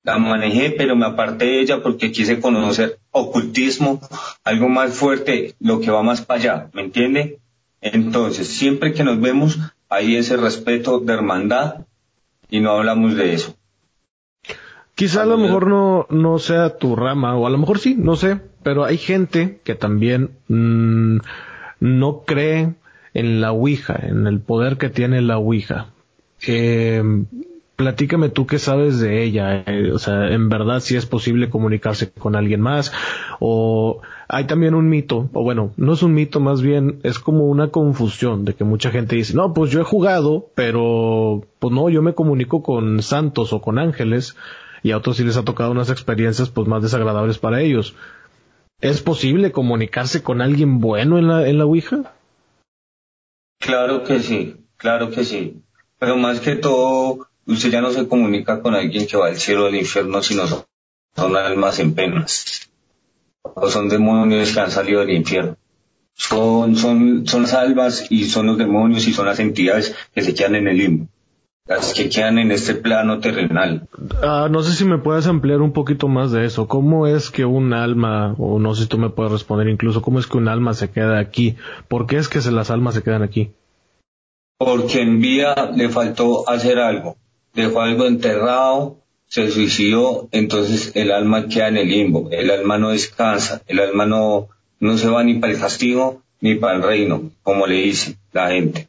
La 0.07 0.19
manejé, 0.19 0.71
pero 0.71 0.95
me 0.95 1.05
aparté 1.05 1.47
de 1.47 1.61
ella 1.61 1.83
porque 1.83 2.13
quise 2.13 2.41
conocer 2.41 3.01
ocultismo, 3.11 4.01
algo 4.45 4.69
más 4.69 4.95
fuerte, 4.95 5.57
lo 5.59 5.81
que 5.81 5.91
va 5.91 6.05
más 6.05 6.23
para 6.23 6.41
allá, 6.41 6.71
¿me 6.73 6.83
entiende? 6.83 7.41
Entonces, 7.81 8.47
siempre 8.47 8.93
que 8.93 9.03
nos 9.03 9.21
vemos, 9.21 9.59
hay 9.89 10.15
ese 10.15 10.37
respeto 10.37 11.01
de 11.01 11.13
hermandad 11.13 11.87
y 12.49 12.61
no 12.61 12.71
hablamos 12.71 13.17
de 13.17 13.35
eso. 13.35 13.57
Quizá 14.95 15.25
a 15.25 15.27
lo 15.27 15.39
mejor 15.39 15.67
no, 15.67 16.07
no 16.09 16.39
sea 16.39 16.79
tu 16.79 16.95
rama, 16.95 17.37
o 17.37 17.49
a 17.49 17.51
lo 17.51 17.59
mejor 17.59 17.81
sí, 17.81 17.97
no 17.99 18.15
sé, 18.15 18.41
pero 18.63 18.85
hay 18.85 18.99
gente 18.99 19.61
que 19.65 19.75
también 19.75 20.31
mm, 20.47 21.19
no 21.81 22.23
cree 22.25 22.75
en 23.13 23.41
la 23.41 23.51
Ouija, 23.51 23.99
en 24.01 24.29
el 24.29 24.39
poder 24.39 24.79
que 24.79 24.89
tiene 24.89 25.21
la 25.21 25.37
Ouija. 25.39 25.89
Platícame 27.77 28.31
tú 28.31 28.47
qué 28.47 28.59
sabes 28.59 28.99
de 28.99 29.23
ella, 29.23 29.63
eh, 29.67 29.93
o 29.93 29.99
sea, 29.99 30.31
en 30.31 30.49
verdad 30.49 30.81
si 30.81 30.97
es 30.97 31.07
posible 31.07 31.51
comunicarse 31.51 32.11
con 32.11 32.35
alguien 32.35 32.61
más, 32.61 32.93
o 33.39 34.01
hay 34.29 34.45
también 34.45 34.75
un 34.75 34.89
mito, 34.89 35.29
o 35.33 35.43
bueno, 35.43 35.73
no 35.77 35.93
es 35.93 36.03
un 36.03 36.15
mito, 36.15 36.41
más 36.41 36.63
bien 36.63 37.01
es 37.03 37.19
como 37.19 37.45
una 37.47 37.69
confusión 37.69 38.45
de 38.45 38.55
que 38.55 38.65
mucha 38.65 38.91
gente 38.91 39.17
dice, 39.17 39.35
no, 39.35 39.53
pues 39.53 39.71
yo 39.71 39.81
he 39.81 39.85
jugado, 39.85 40.51
pero 40.55 41.47
pues 41.59 41.73
no, 41.73 41.91
yo 41.91 42.03
me 42.03 42.15
comunico 42.15 42.63
con 42.63 43.03
santos 43.03 43.53
o 43.53 43.61
con 43.61 43.79
ángeles, 43.79 44.37
y 44.83 44.93
a 44.93 44.97
otros 44.97 45.19
sí 45.19 45.25
les 45.25 45.37
ha 45.37 45.45
tocado 45.45 45.71
unas 45.71 45.91
experiencias 45.91 46.49
pues 46.49 46.67
más 46.67 46.83
desagradables 46.83 47.39
para 47.39 47.61
ellos. 47.61 47.95
¿Es 48.81 49.01
posible 49.01 49.53
comunicarse 49.53 50.23
con 50.23 50.41
alguien 50.41 50.81
bueno 50.81 51.19
en 51.19 51.29
la, 51.29 51.49
en 51.49 51.59
la 51.59 51.65
Ouija? 51.65 52.15
Claro 53.59 54.05
que 54.05 54.21
sí, 54.21 54.57
claro 54.77 55.11
que 55.11 55.25
sí. 55.25 55.63
Pero 55.99 56.17
más 56.17 56.41
que 56.41 56.57
todo, 56.57 57.27
usted 57.47 57.71
ya 57.71 57.81
no 57.81 57.91
se 57.91 58.09
comunica 58.09 58.61
con 58.61 58.75
alguien 58.75 59.07
que 59.07 59.17
va 59.17 59.29
al 59.29 59.37
cielo 59.37 59.65
o 59.65 59.67
al 59.69 59.75
infierno, 59.75 60.23
sino 60.23 60.45
son 61.15 61.37
almas 61.37 61.79
en 61.79 61.95
penas 61.95 62.69
o 63.55 63.69
son 63.69 63.89
demonios 63.89 64.53
que 64.53 64.61
han 64.61 64.71
salido 64.71 65.01
del 65.01 65.11
infierno. 65.11 65.57
Son, 66.15 66.77
son, 66.77 67.27
son 67.27 67.43
las 67.43 67.55
almas 67.55 68.07
y 68.11 68.25
son 68.25 68.47
los 68.47 68.59
demonios 68.59 69.07
y 69.07 69.13
son 69.13 69.27
las 69.27 69.39
entidades 69.39 69.95
que 70.15 70.23
se 70.23 70.35
quedan 70.35 70.57
en 70.57 70.69
el 70.69 70.79
limbo. 70.79 71.09
las 71.67 71.93
que 71.93 72.09
quedan 72.09 72.39
en 72.39 72.53
este 72.53 72.75
plano 72.75 73.19
terrenal. 73.19 73.89
Ah, 74.23 74.49
no 74.51 74.63
sé 74.63 74.73
si 74.73 74.85
me 74.85 74.99
puedes 74.99 75.27
ampliar 75.27 75.61
un 75.61 75.73
poquito 75.73 76.09
más 76.09 76.33
de 76.33 76.47
eso. 76.47 76.69
¿Cómo 76.69 77.07
es 77.07 77.31
que 77.31 77.45
un 77.45 77.75
alma, 77.75 78.35
o 78.39 78.59
no 78.59 78.75
sé 78.75 78.85
si 78.85 78.89
tú 78.89 78.99
me 78.99 79.11
puedes 79.11 79.33
responder 79.33 79.69
incluso, 79.69 80.01
cómo 80.01 80.19
es 80.19 80.27
que 80.27 80.39
un 80.39 80.49
alma 80.49 80.75
se 80.75 80.91
queda 80.91 81.19
aquí? 81.19 81.57
¿Por 81.89 82.07
qué 82.07 82.17
es 82.17 82.29
que 82.29 82.41
las 82.51 82.71
almas 82.71 82.95
se 82.95 83.03
quedan 83.03 83.23
aquí? 83.23 83.53
Porque 84.59 85.03
en 85.03 85.21
vida 85.21 85.71
le 85.75 85.91
faltó 85.91 86.49
hacer 86.49 86.79
algo. 86.79 87.17
Dejó 87.57 87.81
algo 87.81 88.07
enterrado, 88.07 88.99
se 89.27 89.51
suicidó, 89.51 90.29
entonces 90.31 90.93
el 90.95 91.11
alma 91.11 91.49
queda 91.49 91.69
en 91.69 91.79
el 91.79 91.89
limbo. 91.89 92.29
El 92.31 92.51
alma 92.51 92.79
no 92.79 92.91
descansa, 92.91 93.63
el 93.67 93.81
alma 93.81 94.07
no, 94.07 94.49
no 94.79 94.97
se 94.97 95.09
va 95.09 95.25
ni 95.25 95.35
para 95.35 95.53
el 95.53 95.59
castigo 95.59 96.23
ni 96.41 96.55
para 96.55 96.77
el 96.77 96.83
reino, 96.83 97.31
como 97.43 97.67
le 97.67 97.77
dice 97.77 98.17
la 98.33 98.51
gente. 98.51 98.89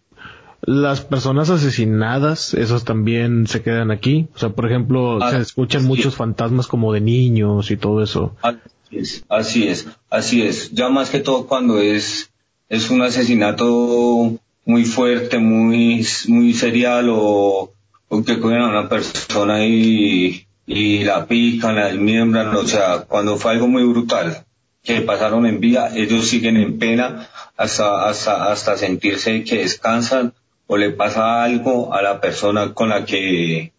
Las 0.61 1.01
personas 1.01 1.49
asesinadas, 1.49 2.53
esas 2.53 2.83
también 2.83 3.47
se 3.47 3.61
quedan 3.61 3.89
aquí. 3.89 4.27
O 4.35 4.39
sea, 4.39 4.49
por 4.49 4.65
ejemplo, 4.65 5.19
se 5.29 5.37
escuchan 5.37 5.85
muchos 5.85 6.15
fantasmas 6.15 6.67
como 6.67 6.91
de 6.91 6.99
niños 6.99 7.71
y 7.71 7.77
todo 7.77 8.03
eso. 8.03 8.35
Así 8.41 8.97
es, 8.97 9.25
así 9.29 9.67
es, 9.67 9.87
así 10.09 10.41
es. 10.41 10.71
Ya 10.71 10.89
más 10.89 11.09
que 11.09 11.19
todo 11.19 11.47
cuando 11.47 11.79
es, 11.79 12.31
es 12.67 12.89
un 12.89 13.01
asesinato 13.01 14.37
muy 14.65 14.83
fuerte, 14.83 15.37
muy, 15.37 16.05
muy 16.27 16.53
serial 16.53 17.07
o, 17.11 17.71
o 18.09 18.23
que 18.23 18.39
cogen 18.39 18.61
a 18.61 18.69
una 18.69 18.89
persona 18.89 19.65
y, 19.65 20.47
y 20.65 21.03
la 21.03 21.25
pican, 21.25 21.75
la 21.75 21.87
desmiembran, 21.87 22.55
o 22.55 22.65
sea, 22.65 23.05
cuando 23.07 23.37
fue 23.37 23.51
algo 23.51 23.67
muy 23.67 23.83
brutal 23.83 24.45
que 24.83 25.01
pasaron 25.01 25.45
en 25.45 25.59
vida, 25.59 25.91
ellos 25.95 26.27
siguen 26.27 26.57
en 26.57 26.79
pena 26.79 27.27
hasta, 27.57 28.07
hasta, 28.07 28.51
hasta 28.51 28.77
sentirse 28.77 29.43
que 29.43 29.57
descansan 29.57 30.33
o 30.67 30.77
le 30.77 30.91
pasa 30.91 31.43
algo 31.43 31.93
a 31.93 32.01
la 32.01 32.21
persona 32.21 32.73
con 32.73 32.89
la 32.89 33.05
que, 33.05 33.73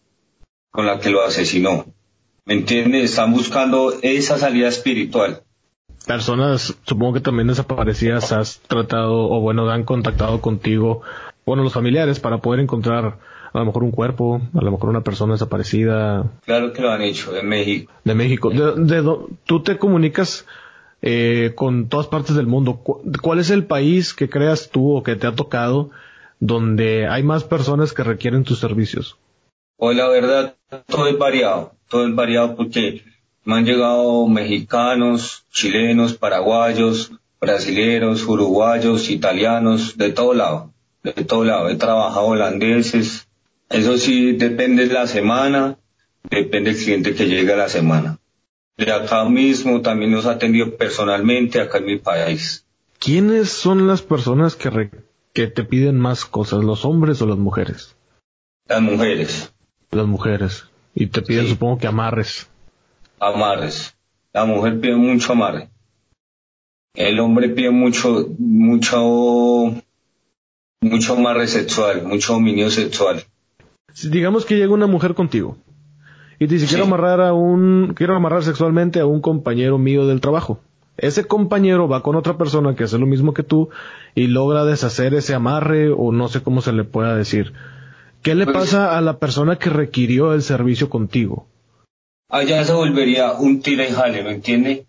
con 0.71 0.85
la 0.85 0.99
que 0.99 1.09
lo 1.09 1.23
asesinó. 1.23 1.85
¿Me 2.45 2.55
entiendes? 2.55 3.11
Están 3.11 3.31
buscando 3.31 3.93
esa 4.01 4.37
salida 4.37 4.67
espiritual. 4.67 5.43
Personas, 6.05 6.75
supongo 6.83 7.13
que 7.13 7.21
también 7.21 7.47
desaparecidas, 7.47 8.31
has 8.31 8.59
tratado, 8.61 9.29
o 9.29 9.39
bueno, 9.41 9.69
han 9.69 9.83
contactado 9.83 10.41
contigo, 10.41 11.03
bueno, 11.45 11.63
los 11.63 11.73
familiares, 11.73 12.19
para 12.19 12.39
poder 12.39 12.59
encontrar 12.59 13.19
a 13.51 13.59
lo 13.59 13.65
mejor 13.65 13.83
un 13.83 13.91
cuerpo, 13.91 14.41
a 14.53 14.61
lo 14.61 14.71
mejor 14.71 14.89
una 14.89 15.01
persona 15.01 15.33
desaparecida. 15.33 16.31
Claro 16.45 16.73
que 16.73 16.81
lo 16.81 16.91
han 16.91 17.01
hecho, 17.01 17.31
de 17.31 17.43
México. 17.43 17.91
De 18.03 18.15
México. 18.15 18.49
De, 18.49 19.03
¿Tú 19.45 19.63
te 19.63 19.77
comunicas 19.77 20.45
eh, 21.01 21.53
con 21.55 21.87
todas 21.89 22.07
partes 22.07 22.35
del 22.35 22.47
mundo? 22.47 22.81
¿Cuál 23.21 23.39
es 23.39 23.49
el 23.49 23.65
país 23.65 24.13
que 24.13 24.29
creas 24.29 24.69
tú 24.69 24.95
o 24.95 25.03
que 25.03 25.15
te 25.15 25.27
ha 25.27 25.35
tocado 25.35 25.89
donde 26.39 27.07
hay 27.07 27.23
más 27.23 27.43
personas 27.43 27.93
que 27.93 28.03
requieren 28.03 28.43
tus 28.43 28.59
servicios? 28.59 29.17
Pues 29.77 29.95
la 29.95 30.09
verdad, 30.09 30.55
todo 30.87 31.07
es 31.07 31.17
variado, 31.17 31.73
todo 31.87 32.05
es 32.05 32.13
variado 32.13 32.55
porque 32.55 33.03
me 33.45 33.55
han 33.55 33.65
llegado 33.65 34.27
mexicanos, 34.27 35.45
chilenos, 35.51 36.13
paraguayos, 36.13 37.13
brasileros, 37.39 38.25
uruguayos, 38.27 39.09
italianos, 39.09 39.97
de 39.97 40.11
todo 40.11 40.33
lado, 40.33 40.73
de 41.03 41.13
todo 41.13 41.45
lado. 41.45 41.69
He 41.69 41.75
trabajado 41.75 42.27
holandeses. 42.27 43.28
Eso 43.69 43.97
sí, 43.97 44.33
depende 44.33 44.87
de 44.87 44.93
la 44.93 45.05
semana, 45.05 45.77
depende 46.29 46.73
del 46.73 46.83
cliente 46.83 47.13
que 47.13 47.27
llegue 47.27 47.53
a 47.53 47.57
la 47.57 47.69
semana. 47.69 48.19
De 48.77 48.91
acá 48.91 49.25
mismo 49.25 49.81
también 49.81 50.11
nos 50.11 50.25
ha 50.25 50.31
atendido 50.31 50.75
personalmente 50.75 51.61
acá 51.61 51.77
en 51.77 51.85
mi 51.85 51.97
país. 51.97 52.65
¿Quiénes 52.97 53.49
son 53.49 53.87
las 53.87 54.01
personas 54.01 54.55
que, 54.55 54.89
que 55.33 55.47
te 55.47 55.63
piden 55.63 55.99
más 55.99 56.25
cosas, 56.25 56.63
los 56.63 56.83
hombres 56.85 57.21
o 57.21 57.27
las 57.27 57.37
mujeres? 57.37 57.95
Las 58.67 58.81
mujeres. 58.81 59.53
Las 59.91 60.07
mujeres. 60.07 60.65
Y 60.95 61.07
te 61.07 61.21
piden, 61.21 61.47
supongo 61.47 61.77
que 61.77 61.87
amarres. 61.87 62.49
Amarres. 63.19 63.95
La 64.33 64.45
mujer 64.45 64.79
pide 64.79 64.95
mucho 64.95 65.33
amarre. 65.33 65.69
El 66.93 67.19
hombre 67.19 67.49
pide 67.49 67.69
mucho, 67.69 68.27
mucho, 68.37 69.73
mucho 70.81 71.13
amarre 71.13 71.47
sexual, 71.47 72.03
mucho 72.03 72.33
dominio 72.33 72.69
sexual. 72.71 73.23
Digamos 74.03 74.45
que 74.45 74.55
llega 74.55 74.73
una 74.73 74.87
mujer 74.87 75.13
contigo 75.13 75.57
y 76.39 76.47
te 76.47 76.55
dice 76.55 76.67
quiero 76.67 76.85
amarrar 76.85 77.21
a 77.21 77.33
un, 77.33 77.93
quiero 77.95 78.15
amarrar 78.15 78.43
sexualmente 78.43 78.99
a 78.99 79.05
un 79.05 79.21
compañero 79.21 79.77
mío 79.77 80.07
del 80.07 80.21
trabajo 80.21 80.59
ese 81.01 81.25
compañero 81.25 81.87
va 81.87 82.03
con 82.03 82.15
otra 82.15 82.37
persona 82.37 82.75
que 82.75 82.83
hace 82.83 82.97
lo 82.97 83.05
mismo 83.05 83.33
que 83.33 83.43
tú 83.43 83.69
y 84.15 84.27
logra 84.27 84.65
deshacer 84.65 85.13
ese 85.13 85.33
amarre 85.33 85.91
o 85.91 86.11
no 86.11 86.27
sé 86.27 86.41
cómo 86.41 86.61
se 86.61 86.73
le 86.73 86.83
pueda 86.83 87.15
decir. 87.15 87.53
¿Qué 88.21 88.35
le 88.35 88.45
pues 88.45 88.57
pasa 88.57 88.97
a 88.97 89.01
la 89.01 89.17
persona 89.17 89.57
que 89.57 89.69
requirió 89.69 90.33
el 90.33 90.43
servicio 90.43 90.89
contigo? 90.89 91.47
Allá 92.29 92.63
se 92.65 92.73
volvería 92.73 93.33
un 93.33 93.61
tira 93.61 93.87
y 93.87 93.91
jale, 93.91 94.23
¿me 94.23 94.33
entiende? 94.33 94.85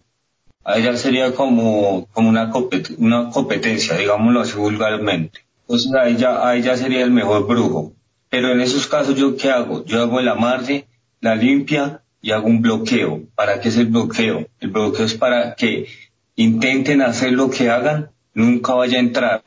Allá 0.64 0.96
sería 0.96 1.32
como, 1.32 2.06
como 2.12 2.28
una, 2.28 2.52
una 2.98 3.30
competencia, 3.30 3.96
digámoslo 3.96 4.40
así 4.40 4.58
vulgarmente. 4.58 5.40
Entonces 5.62 5.92
a 5.94 6.08
ella, 6.08 6.46
a 6.46 6.56
ella 6.56 6.76
sería 6.76 7.04
el 7.04 7.12
mejor 7.12 7.46
brujo. 7.46 7.92
Pero 8.30 8.52
en 8.52 8.60
esos 8.60 8.86
casos, 8.86 9.16
¿yo 9.16 9.36
qué 9.36 9.50
hago? 9.50 9.84
Yo 9.84 10.00
hago 10.00 10.20
el 10.20 10.28
amarre, 10.28 10.86
la 11.20 11.34
limpia 11.34 12.02
y 12.22 12.30
hago 12.30 12.46
un 12.46 12.62
bloqueo. 12.62 13.22
¿Para 13.34 13.60
qué 13.60 13.68
es 13.68 13.76
el 13.76 13.86
bloqueo? 13.86 14.46
El 14.60 14.70
bloqueo 14.70 15.04
es 15.04 15.14
para 15.14 15.54
que 15.56 15.88
intenten 16.36 17.02
hacer 17.02 17.32
lo 17.32 17.50
que 17.50 17.68
hagan, 17.68 18.10
nunca 18.32 18.74
vaya 18.74 18.98
a 18.98 19.00
entrar. 19.00 19.42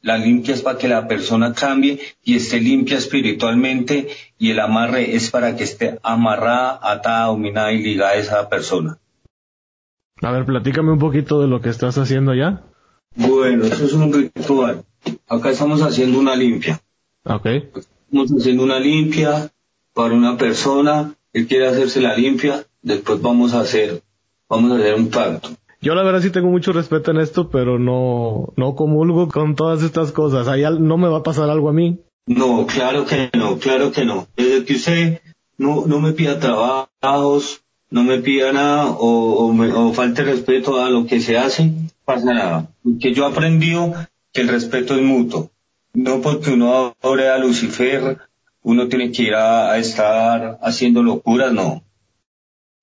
La 0.00 0.18
limpia 0.18 0.54
es 0.54 0.62
para 0.62 0.78
que 0.78 0.88
la 0.88 1.06
persona 1.06 1.52
cambie 1.52 2.00
y 2.24 2.36
esté 2.36 2.60
limpia 2.60 2.98
espiritualmente 2.98 4.08
y 4.38 4.50
el 4.50 4.60
amarre 4.60 5.14
es 5.14 5.30
para 5.30 5.56
que 5.56 5.64
esté 5.64 5.98
amarrada, 6.02 6.78
atada, 6.82 7.26
dominada 7.26 7.72
y 7.72 7.82
ligada 7.82 8.12
a 8.12 8.16
esa 8.16 8.48
persona. 8.48 8.98
A 10.20 10.30
ver, 10.30 10.44
platícame 10.44 10.92
un 10.92 10.98
poquito 10.98 11.40
de 11.40 11.48
lo 11.48 11.60
que 11.60 11.68
estás 11.68 11.98
haciendo 11.98 12.32
allá. 12.32 12.62
Bueno, 13.14 13.64
eso 13.64 13.84
es 13.84 13.92
un 13.92 14.12
ritual. 14.12 14.84
Acá 15.28 15.50
estamos 15.50 15.82
haciendo 15.82 16.18
una 16.18 16.36
limpia. 16.36 16.80
Ok. 17.24 17.46
Estamos 18.12 18.30
haciendo 18.32 18.62
una 18.62 18.78
limpia 18.78 19.50
para 19.94 20.14
una 20.14 20.36
persona 20.36 21.14
él 21.32 21.46
quiere 21.46 21.66
hacerse 21.66 22.00
la 22.00 22.14
limpia, 22.14 22.66
después 22.82 23.22
vamos 23.22 23.54
a 23.54 23.60
hacer, 23.60 24.02
vamos 24.48 24.72
a 24.72 24.76
hacer 24.76 24.94
un 24.94 25.08
pacto. 25.08 25.50
Yo 25.80 25.94
la 25.94 26.02
verdad 26.02 26.20
sí 26.20 26.30
tengo 26.30 26.48
mucho 26.48 26.72
respeto 26.72 27.10
en 27.10 27.16
esto, 27.18 27.48
pero 27.48 27.78
no, 27.78 28.52
no 28.56 28.74
comulgo 28.76 29.28
con 29.28 29.56
todas 29.56 29.82
estas 29.82 30.12
cosas. 30.12 30.46
Ahí 30.46 30.62
no 30.78 30.98
me 30.98 31.08
va 31.08 31.18
a 31.18 31.22
pasar 31.22 31.48
algo 31.48 31.70
a 31.70 31.72
mí. 31.72 31.98
No, 32.26 32.66
claro 32.66 33.06
que 33.06 33.30
no, 33.34 33.58
claro 33.58 33.90
que 33.90 34.04
no. 34.04 34.28
Desde 34.36 34.64
que 34.64 34.74
usted 34.74 35.20
no, 35.56 35.86
no 35.86 36.00
me 36.00 36.12
pida 36.12 36.38
trabajos, 36.38 37.62
no 37.90 38.04
me 38.04 38.18
pida 38.18 38.52
nada 38.52 38.90
o, 38.90 39.46
o, 39.46 39.52
me, 39.52 39.72
o 39.72 39.92
falte 39.92 40.22
respeto 40.22 40.80
a 40.80 40.90
lo 40.90 41.06
que 41.06 41.20
se 41.20 41.38
hace, 41.38 41.72
pasa 42.04 42.32
nada. 42.32 42.68
Porque 42.84 43.12
yo 43.14 43.24
he 43.24 43.30
aprendido 43.30 43.94
que 44.32 44.42
el 44.42 44.48
respeto 44.48 44.94
es 44.94 45.02
mutuo. 45.02 45.50
No 45.94 46.20
porque 46.20 46.52
uno 46.52 46.94
adore 47.00 47.28
a 47.28 47.38
Lucifer 47.38 48.18
uno 48.62 48.88
tiene 48.88 49.10
que 49.10 49.24
ir 49.24 49.34
a, 49.34 49.76
estar 49.78 50.58
haciendo 50.62 51.02
locuras, 51.02 51.52
no. 51.52 51.82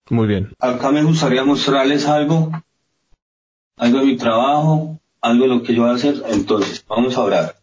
Muy 0.09 0.27
bien. 0.27 0.49
Acá 0.59 0.91
me 0.91 1.03
gustaría 1.03 1.43
mostrarles 1.43 2.05
algo, 2.07 2.51
algo 3.77 3.99
de 3.99 4.05
mi 4.05 4.17
trabajo, 4.17 4.99
algo 5.21 5.43
de 5.43 5.49
lo 5.49 5.63
que 5.63 5.73
yo 5.73 5.83
voy 5.83 5.91
a 5.91 5.95
hacer. 5.95 6.23
Entonces, 6.29 6.83
vamos 6.87 7.15
a 7.15 7.23
orar. 7.23 7.55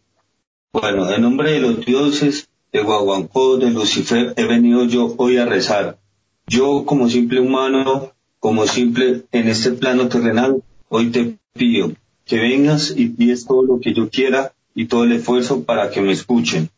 Bueno, 0.72 1.10
en 1.10 1.22
nombre 1.22 1.52
de 1.52 1.60
los 1.60 1.84
dioses, 1.84 2.48
de 2.72 2.82
Guaguancó, 2.82 3.58
de 3.58 3.70
Lucifer, 3.70 4.34
he 4.36 4.44
venido 4.44 4.84
yo 4.84 5.14
hoy 5.18 5.38
a 5.38 5.44
rezar. 5.44 5.98
Yo, 6.46 6.84
como 6.84 7.08
simple 7.08 7.40
humano, 7.40 8.12
como 8.38 8.66
simple 8.66 9.24
en 9.32 9.48
este 9.48 9.72
plano 9.72 10.08
terrenal, 10.08 10.62
hoy 10.88 11.10
te 11.10 11.38
pido 11.52 11.92
que 12.24 12.38
vengas 12.38 12.94
y 12.96 13.08
pides 13.08 13.46
todo 13.46 13.62
lo 13.62 13.80
que 13.80 13.94
yo 13.94 14.08
quiera 14.10 14.52
y 14.76 14.86
todo 14.86 15.04
el 15.04 15.12
esfuerzo 15.12 15.64
para 15.64 15.90
que 15.90 16.02
me 16.02 16.12
escuchen. 16.12 16.68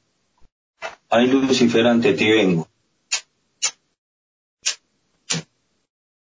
Ay, 1.11 1.27
Lucifer, 1.27 1.85
ante 1.87 2.15
ti 2.15 2.31
vengo. 2.31 2.69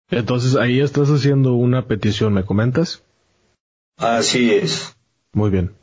Entonces 0.10 0.56
ahí 0.56 0.80
estás 0.80 1.10
haciendo 1.10 1.54
una 1.54 1.86
petición, 1.86 2.34
¿me 2.34 2.46
comentas? 2.46 3.04
Así 3.98 4.54
es. 4.54 4.96
Muy 5.34 5.50
bien. 5.50 5.76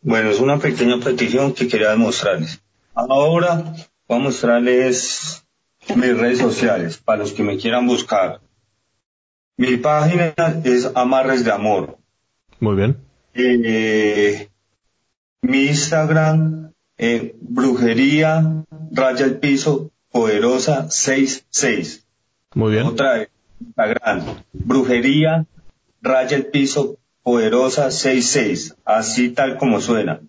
Bueno, 0.00 0.30
es 0.30 0.40
una 0.40 0.58
pequeña 0.58 0.98
petición 0.98 1.54
que 1.54 1.68
quería 1.68 1.94
mostrarles. 1.94 2.60
Ahora 2.92 3.72
voy 4.08 4.18
a 4.18 4.20
mostrarles 4.20 5.46
mis 5.94 6.18
redes 6.18 6.38
sociales 6.38 6.96
para 6.96 7.18
los 7.18 7.32
que 7.32 7.44
me 7.44 7.56
quieran 7.56 7.86
buscar. 7.86 8.40
Mi 9.56 9.76
página 9.76 10.34
es 10.64 10.90
Amarres 10.94 11.44
de 11.44 11.52
Amor. 11.52 11.98
Muy 12.60 12.76
bien. 12.76 12.96
Eh, 13.34 14.48
mi 15.42 15.66
Instagram, 15.66 16.72
eh, 16.98 17.34
brujería, 17.40 18.64
raya 18.90 19.26
el 19.26 19.38
piso, 19.38 19.90
poderosa 20.10 20.90
66. 20.90 22.06
Muy 22.54 22.72
bien. 22.72 22.86
Otra 22.86 23.14
vez, 23.14 23.28
Instagram, 23.60 24.22
brujería, 24.52 25.46
raya 26.00 26.36
el 26.36 26.46
piso, 26.46 26.98
Poderosa 27.22 27.92
66, 27.92 28.74
así 28.84 29.30
tal 29.30 29.56
como 29.56 29.80
suena. 29.80 30.20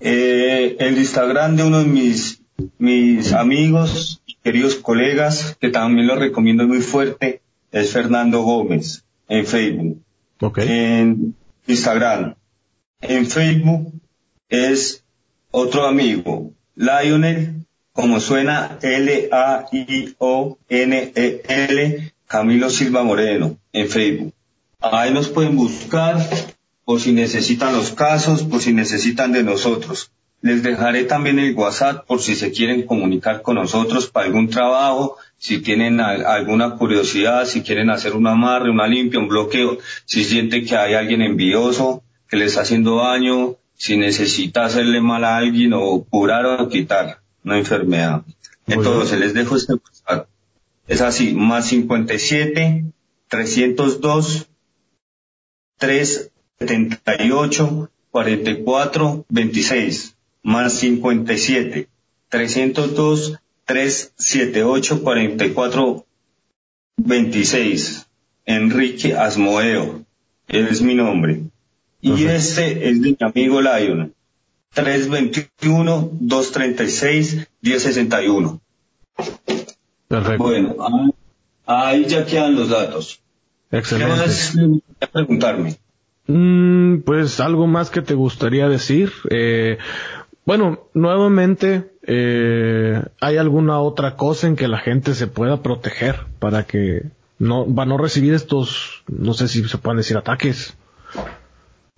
Eh, 0.00 0.76
el 0.78 0.96
Instagram 0.96 1.56
de 1.56 1.64
uno 1.64 1.80
de 1.80 1.84
mis, 1.84 2.40
mis 2.78 3.34
amigos, 3.34 4.22
queridos 4.42 4.76
colegas, 4.76 5.58
que 5.60 5.68
también 5.68 6.06
lo 6.06 6.16
recomiendo 6.16 6.66
muy 6.66 6.80
fuerte, 6.80 7.42
es 7.72 7.92
Fernando 7.92 8.42
Gómez, 8.42 9.04
en 9.28 9.46
Facebook. 9.46 10.02
En 10.56 11.34
Instagram. 11.66 12.34
En 13.00 13.26
Facebook 13.26 13.92
es 14.48 15.04
otro 15.50 15.86
amigo, 15.86 16.52
Lionel, 16.74 17.66
como 17.92 18.20
suena 18.20 18.78
L-A-I-O-N-E-L, 18.82 19.32
Camilo 22.26 22.70
Silva 22.70 23.02
Moreno, 23.02 23.58
en 23.72 23.88
Facebook. 23.88 24.34
Ahí 24.80 25.12
nos 25.12 25.28
pueden 25.28 25.56
buscar 25.56 26.16
por 26.84 27.00
si 27.00 27.12
necesitan 27.12 27.74
los 27.74 27.92
casos, 27.92 28.42
por 28.42 28.60
si 28.60 28.72
necesitan 28.72 29.32
de 29.32 29.42
nosotros. 29.42 30.10
Les 30.40 30.62
dejaré 30.62 31.04
también 31.04 31.38
el 31.38 31.54
WhatsApp 31.54 32.06
por 32.06 32.22
si 32.22 32.34
se 32.34 32.50
quieren 32.50 32.86
comunicar 32.86 33.42
con 33.42 33.56
nosotros 33.56 34.08
para 34.08 34.26
algún 34.26 34.48
trabajo, 34.48 35.16
si 35.40 35.60
tienen 35.62 36.00
alguna 36.00 36.76
curiosidad, 36.76 37.46
si 37.46 37.62
quieren 37.62 37.88
hacer 37.88 38.14
un 38.14 38.26
amarre, 38.26 38.70
una 38.70 38.86
limpia, 38.86 39.18
un 39.18 39.28
bloqueo, 39.28 39.78
si 40.04 40.22
sienten 40.22 40.66
que 40.66 40.76
hay 40.76 40.92
alguien 40.92 41.22
envidioso 41.22 42.02
que 42.28 42.36
les 42.36 42.48
está 42.48 42.60
haciendo 42.60 42.96
daño, 42.96 43.56
si 43.74 43.96
necesita 43.96 44.66
hacerle 44.66 45.00
mal 45.00 45.24
a 45.24 45.38
alguien 45.38 45.72
o 45.72 46.04
curar 46.04 46.44
o 46.44 46.68
quitar 46.68 47.20
una 47.42 47.56
enfermedad. 47.56 48.20
Entonces, 48.66 49.18
les 49.18 49.32
dejo 49.32 49.56
este 49.56 49.72
WhatsApp. 49.72 50.28
Es 50.86 51.00
así, 51.00 51.32
más 51.32 51.68
57 51.68 52.84
302 53.28 54.46
378 55.78 57.90
44 58.10 59.24
26 59.26 60.16
más 60.42 60.74
57 60.74 61.88
302 62.28 63.40
378 63.70 65.00
44 65.00 66.04
26 66.96 68.06
Enrique 68.44 69.16
Asmoeo 69.16 70.04
es 70.48 70.82
mi 70.82 70.96
nombre 70.96 71.44
y 72.00 72.24
este 72.24 72.88
es 72.88 72.98
mi 72.98 73.16
amigo 73.20 73.60
Lion 73.60 74.12
321 74.74 76.10
236 76.14 77.48
1061 77.62 78.60
Perfecto. 80.08 80.42
Bueno, 80.42 81.14
ahí 81.64 82.04
ya 82.06 82.26
quedan 82.26 82.56
los 82.56 82.70
datos. 82.70 83.20
Excelente. 83.70 84.14
¿Qué 84.16 84.66
más 84.66 85.10
preguntarme? 85.12 85.76
Mm, 86.26 87.02
pues 87.02 87.38
algo 87.38 87.68
más 87.68 87.90
que 87.90 88.02
te 88.02 88.14
gustaría 88.14 88.68
decir. 88.68 89.12
Eh, 89.30 89.78
bueno, 90.44 90.88
nuevamente, 90.94 91.92
eh, 92.12 93.04
¿hay 93.20 93.36
alguna 93.36 93.78
otra 93.78 94.16
cosa 94.16 94.48
en 94.48 94.56
que 94.56 94.66
la 94.66 94.78
gente 94.78 95.14
se 95.14 95.28
pueda 95.28 95.62
proteger 95.62 96.26
para 96.40 96.64
que 96.64 97.04
no, 97.38 97.72
va 97.72 97.84
a 97.84 97.86
no 97.86 97.98
recibir 97.98 98.34
estos, 98.34 99.04
no 99.06 99.32
sé 99.32 99.46
si 99.46 99.62
se 99.68 99.78
pueden 99.78 99.98
decir 99.98 100.16
ataques? 100.16 100.76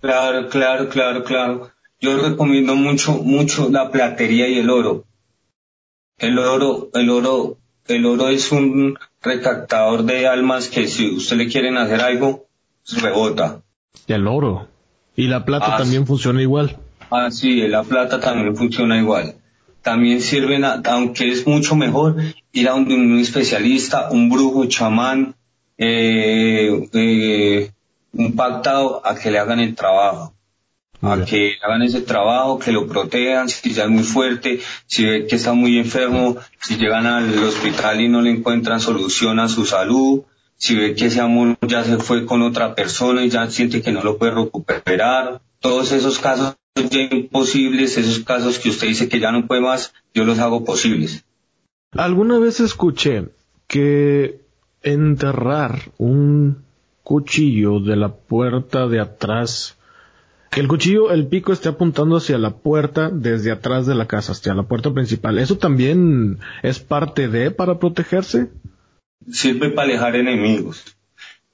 Claro, 0.01 0.49
claro, 0.49 0.89
claro, 0.89 1.23
claro. 1.23 1.71
Yo 1.99 2.15
recomiendo 2.17 2.75
mucho, 2.75 3.13
mucho 3.13 3.69
la 3.71 3.89
platería 3.89 4.47
y 4.47 4.59
el 4.59 4.69
oro. 4.69 5.05
El 6.19 6.37
oro, 6.37 6.91
el 6.93 7.09
oro, 7.09 7.57
el 7.87 8.05
oro 8.05 8.29
es 8.29 8.51
un 8.51 8.99
recaptador 9.23 10.03
de 10.03 10.27
almas 10.27 10.67
que 10.67 10.87
si 10.87 11.09
usted 11.09 11.37
le 11.37 11.47
quieren 11.47 11.75
hacer 11.77 12.01
algo, 12.01 12.45
rebota. 13.01 13.63
Y 14.05 14.13
el 14.13 14.27
oro. 14.27 14.67
Y 15.15 15.25
la 15.25 15.43
plata 15.43 15.73
ah, 15.73 15.77
también 15.77 16.05
funciona 16.05 16.39
igual. 16.39 16.77
Ah, 17.09 17.31
sí, 17.31 17.67
la 17.67 17.81
plata 17.81 18.19
también 18.19 18.55
funciona 18.55 18.99
igual. 18.99 19.37
También 19.83 20.21
sirven, 20.21 20.63
aunque 20.63 21.29
es 21.29 21.45
mucho 21.45 21.75
mejor, 21.75 22.15
ir 22.53 22.69
a 22.69 22.75
un, 22.75 23.19
especialista, 23.19 24.09
un 24.11 24.29
brujo, 24.29 24.65
chamán, 24.65 25.35
eh, 25.77 26.87
eh, 26.93 27.71
un 28.13 28.33
pactado 28.33 29.05
a 29.05 29.13
que 29.15 29.29
le 29.29 29.39
hagan 29.39 29.59
el 29.59 29.75
trabajo. 29.75 30.33
A 31.01 31.25
que 31.25 31.57
hagan 31.61 31.81
ese 31.81 31.99
trabajo, 31.99 32.59
que 32.59 32.71
lo 32.71 32.87
protejan, 32.87 33.49
si 33.49 33.73
ya 33.73 33.83
es 33.83 33.89
muy 33.89 34.03
fuerte, 34.03 34.61
si 34.85 35.05
ve 35.05 35.27
que 35.27 35.35
está 35.35 35.51
muy 35.51 35.77
enfermo, 35.77 36.37
si 36.61 36.77
llegan 36.77 37.05
al 37.05 37.43
hospital 37.43 37.99
y 37.99 38.07
no 38.07 38.21
le 38.21 38.29
encuentran 38.29 38.79
solución 38.79 39.37
a 39.39 39.49
su 39.49 39.65
salud, 39.65 40.21
si 40.55 40.75
ve 40.75 40.95
que 40.95 41.07
ese 41.07 41.19
amor 41.19 41.57
ya 41.67 41.83
se 41.83 41.97
fue 41.97 42.25
con 42.25 42.41
otra 42.41 42.73
persona 42.73 43.25
y 43.25 43.29
ya 43.29 43.51
siente 43.51 43.81
que 43.81 43.91
no 43.91 44.01
lo 44.01 44.17
puede 44.17 44.31
recuperar, 44.31 45.41
todos 45.63 45.93
esos 45.93 46.19
casos 46.19 46.55
ya 46.75 47.01
imposibles, 47.09 47.97
esos 47.97 48.19
casos 48.23 48.59
que 48.59 48.69
usted 48.69 48.87
dice 48.87 49.07
que 49.07 49.19
ya 49.19 49.31
no 49.31 49.47
puede 49.47 49.61
más, 49.61 49.93
yo 50.13 50.25
los 50.25 50.37
hago 50.39 50.65
posibles. 50.65 51.23
Alguna 51.93 52.37
vez 52.37 52.59
escuché 52.59 53.29
que 53.67 54.41
enterrar 54.81 55.91
un 55.97 56.63
cuchillo 57.03 57.79
de 57.79 57.95
la 57.95 58.09
puerta 58.09 58.87
de 58.87 58.99
atrás, 58.99 59.77
que 60.51 60.59
el 60.59 60.67
cuchillo, 60.67 61.11
el 61.11 61.27
pico 61.27 61.53
esté 61.53 61.69
apuntando 61.69 62.17
hacia 62.17 62.37
la 62.37 62.57
puerta 62.57 63.09
desde 63.09 63.51
atrás 63.51 63.85
de 63.85 63.95
la 63.95 64.07
casa, 64.07 64.33
hacia 64.33 64.53
la 64.53 64.63
puerta 64.63 64.93
principal, 64.93 65.39
¿eso 65.39 65.57
también 65.57 66.39
es 66.61 66.79
parte 66.79 67.29
de 67.29 67.51
para 67.51 67.79
protegerse? 67.79 68.49
sirve 69.31 69.69
para 69.69 69.87
alejar 69.87 70.15
enemigos, 70.15 70.92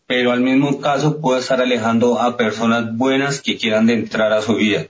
pero 0.09 0.31
al 0.31 0.41
mismo 0.41 0.81
caso 0.81 1.21
puede 1.21 1.39
estar 1.39 1.61
alejando 1.61 2.19
a 2.19 2.35
personas 2.35 2.97
buenas 2.97 3.43
que 3.43 3.57
quieran 3.57 3.91
entrar 3.91 4.33
a 4.33 4.41
su 4.41 4.55
vida. 4.55 4.87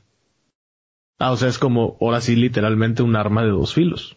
Ah, 1.19 1.33
o 1.33 1.35
sea, 1.35 1.49
es 1.49 1.57
como, 1.57 1.97
ahora 1.99 2.21
sí, 2.21 2.37
literalmente 2.37 3.03
un 3.03 3.17
arma 3.17 3.43
de 3.43 3.49
dos 3.49 3.73
filos. 3.73 4.15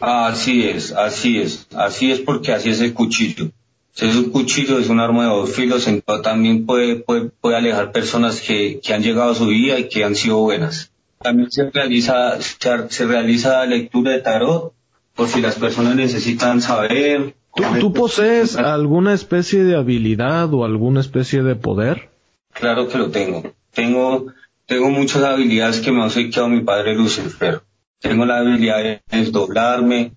Así 0.00 0.66
es, 0.66 0.92
así 0.92 1.38
es, 1.38 1.68
así 1.76 2.10
es 2.10 2.20
porque 2.20 2.52
así 2.52 2.70
es 2.70 2.80
el 2.80 2.94
cuchillo. 2.94 3.50
Si 3.92 4.06
es 4.06 4.16
un 4.16 4.30
cuchillo, 4.30 4.78
es 4.78 4.88
un 4.88 5.00
arma 5.00 5.24
de 5.24 5.28
dos 5.28 5.52
filos, 5.52 5.86
entonces 5.86 6.22
también 6.22 6.64
puede, 6.64 6.96
puede, 6.96 7.26
puede 7.26 7.56
alejar 7.56 7.92
personas 7.92 8.40
que, 8.40 8.80
que 8.82 8.94
han 8.94 9.02
llegado 9.02 9.32
a 9.32 9.34
su 9.34 9.48
vida 9.48 9.78
y 9.78 9.90
que 9.90 10.02
han 10.02 10.14
sido 10.14 10.38
buenas. 10.38 10.90
También 11.20 11.50
se 11.50 11.68
realiza, 11.68 12.40
se 12.40 13.06
realiza 13.06 13.66
lectura 13.66 14.12
de 14.12 14.22
tarot, 14.22 14.72
por 15.14 15.28
si 15.28 15.42
las 15.42 15.56
personas 15.56 15.94
necesitan 15.94 16.62
saber 16.62 17.34
¿Tú, 17.80 17.92
posees 17.92 18.56
alguna 18.56 19.14
especie 19.14 19.64
de 19.64 19.76
habilidad 19.76 20.52
o 20.54 20.64
alguna 20.64 21.00
especie 21.00 21.42
de 21.42 21.56
poder? 21.56 22.10
Claro 22.52 22.88
que 22.88 22.98
lo 22.98 23.10
tengo. 23.10 23.54
Tengo, 23.72 24.26
tengo 24.66 24.90
muchas 24.90 25.22
habilidades 25.22 25.80
que 25.80 25.92
me 25.92 26.02
ha 26.02 26.06
obsequiado 26.06 26.48
mi 26.48 26.60
padre 26.60 26.94
Lucifer. 26.94 27.62
Tengo 28.00 28.24
la 28.24 28.38
habilidad 28.38 28.82
de 28.82 29.02
desdoblarme, 29.10 30.12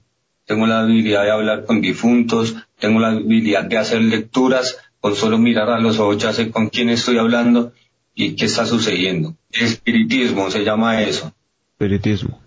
tengo 0.46 0.68
la 0.68 0.82
habilidad 0.82 1.24
de 1.24 1.32
hablar 1.32 1.66
con 1.66 1.82
difuntos, 1.82 2.56
tengo 2.80 3.00
la 3.00 3.10
habilidad 3.10 3.64
de 3.66 3.78
hacer 3.78 4.02
lecturas, 4.02 4.78
con 5.00 5.16
solo 5.16 5.38
mirar 5.38 5.70
a 5.70 5.80
los 5.80 6.00
ojos 6.00 6.20
ya 6.20 6.32
sé 6.32 6.52
con 6.52 6.70
quién 6.70 6.90
estoy 6.90 7.18
hablando 7.18 7.74
y 8.14 8.36
qué 8.36 8.46
está 8.46 8.66
sucediendo. 8.66 9.36
Espiritismo 9.52 10.52
se 10.52 10.64
llama 10.64 11.02
eso. 11.02 11.34
Espiritismo. 11.72 12.40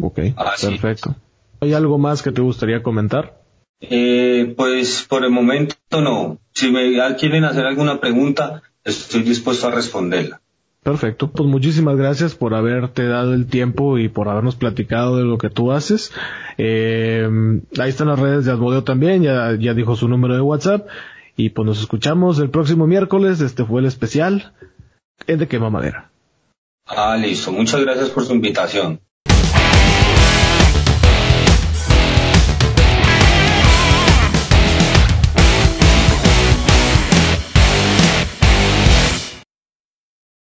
Ok. 0.00 0.20
Perfecto. 0.60 1.14
¿Hay 1.60 1.72
algo 1.72 1.98
más 1.98 2.22
que 2.22 2.32
te 2.32 2.40
gustaría 2.40 2.82
comentar? 2.82 3.39
Eh, 3.80 4.54
pues 4.56 5.06
por 5.08 5.24
el 5.24 5.30
momento 5.30 5.74
no. 5.92 6.38
Si 6.52 6.70
me 6.70 6.92
quieren 7.16 7.44
hacer 7.44 7.64
alguna 7.64 8.00
pregunta, 8.00 8.62
estoy 8.84 9.22
dispuesto 9.22 9.68
a 9.68 9.70
responderla. 9.70 10.40
Perfecto, 10.82 11.30
pues 11.30 11.46
muchísimas 11.46 11.96
gracias 11.96 12.34
por 12.34 12.54
haberte 12.54 13.06
dado 13.06 13.34
el 13.34 13.46
tiempo 13.46 13.98
y 13.98 14.08
por 14.08 14.30
habernos 14.30 14.56
platicado 14.56 15.18
de 15.18 15.24
lo 15.24 15.36
que 15.36 15.50
tú 15.50 15.72
haces. 15.72 16.10
Eh, 16.56 17.28
ahí 17.78 17.90
están 17.90 18.08
las 18.08 18.18
redes 18.18 18.46
de 18.46 18.52
Asmodeo 18.52 18.82
también, 18.82 19.22
ya, 19.22 19.54
ya 19.58 19.74
dijo 19.74 19.94
su 19.94 20.08
número 20.08 20.34
de 20.34 20.40
WhatsApp. 20.40 20.88
Y 21.36 21.50
pues 21.50 21.66
nos 21.66 21.80
escuchamos 21.80 22.38
el 22.38 22.50
próximo 22.50 22.86
miércoles, 22.86 23.40
este 23.42 23.64
fue 23.64 23.80
el 23.80 23.86
especial, 23.86 24.54
el 25.26 25.38
de 25.38 25.48
quema 25.48 25.68
madera. 25.68 26.10
Ah, 26.86 27.16
listo, 27.16 27.52
muchas 27.52 27.82
gracias 27.82 28.08
por 28.10 28.24
su 28.24 28.32
invitación. 28.34 29.00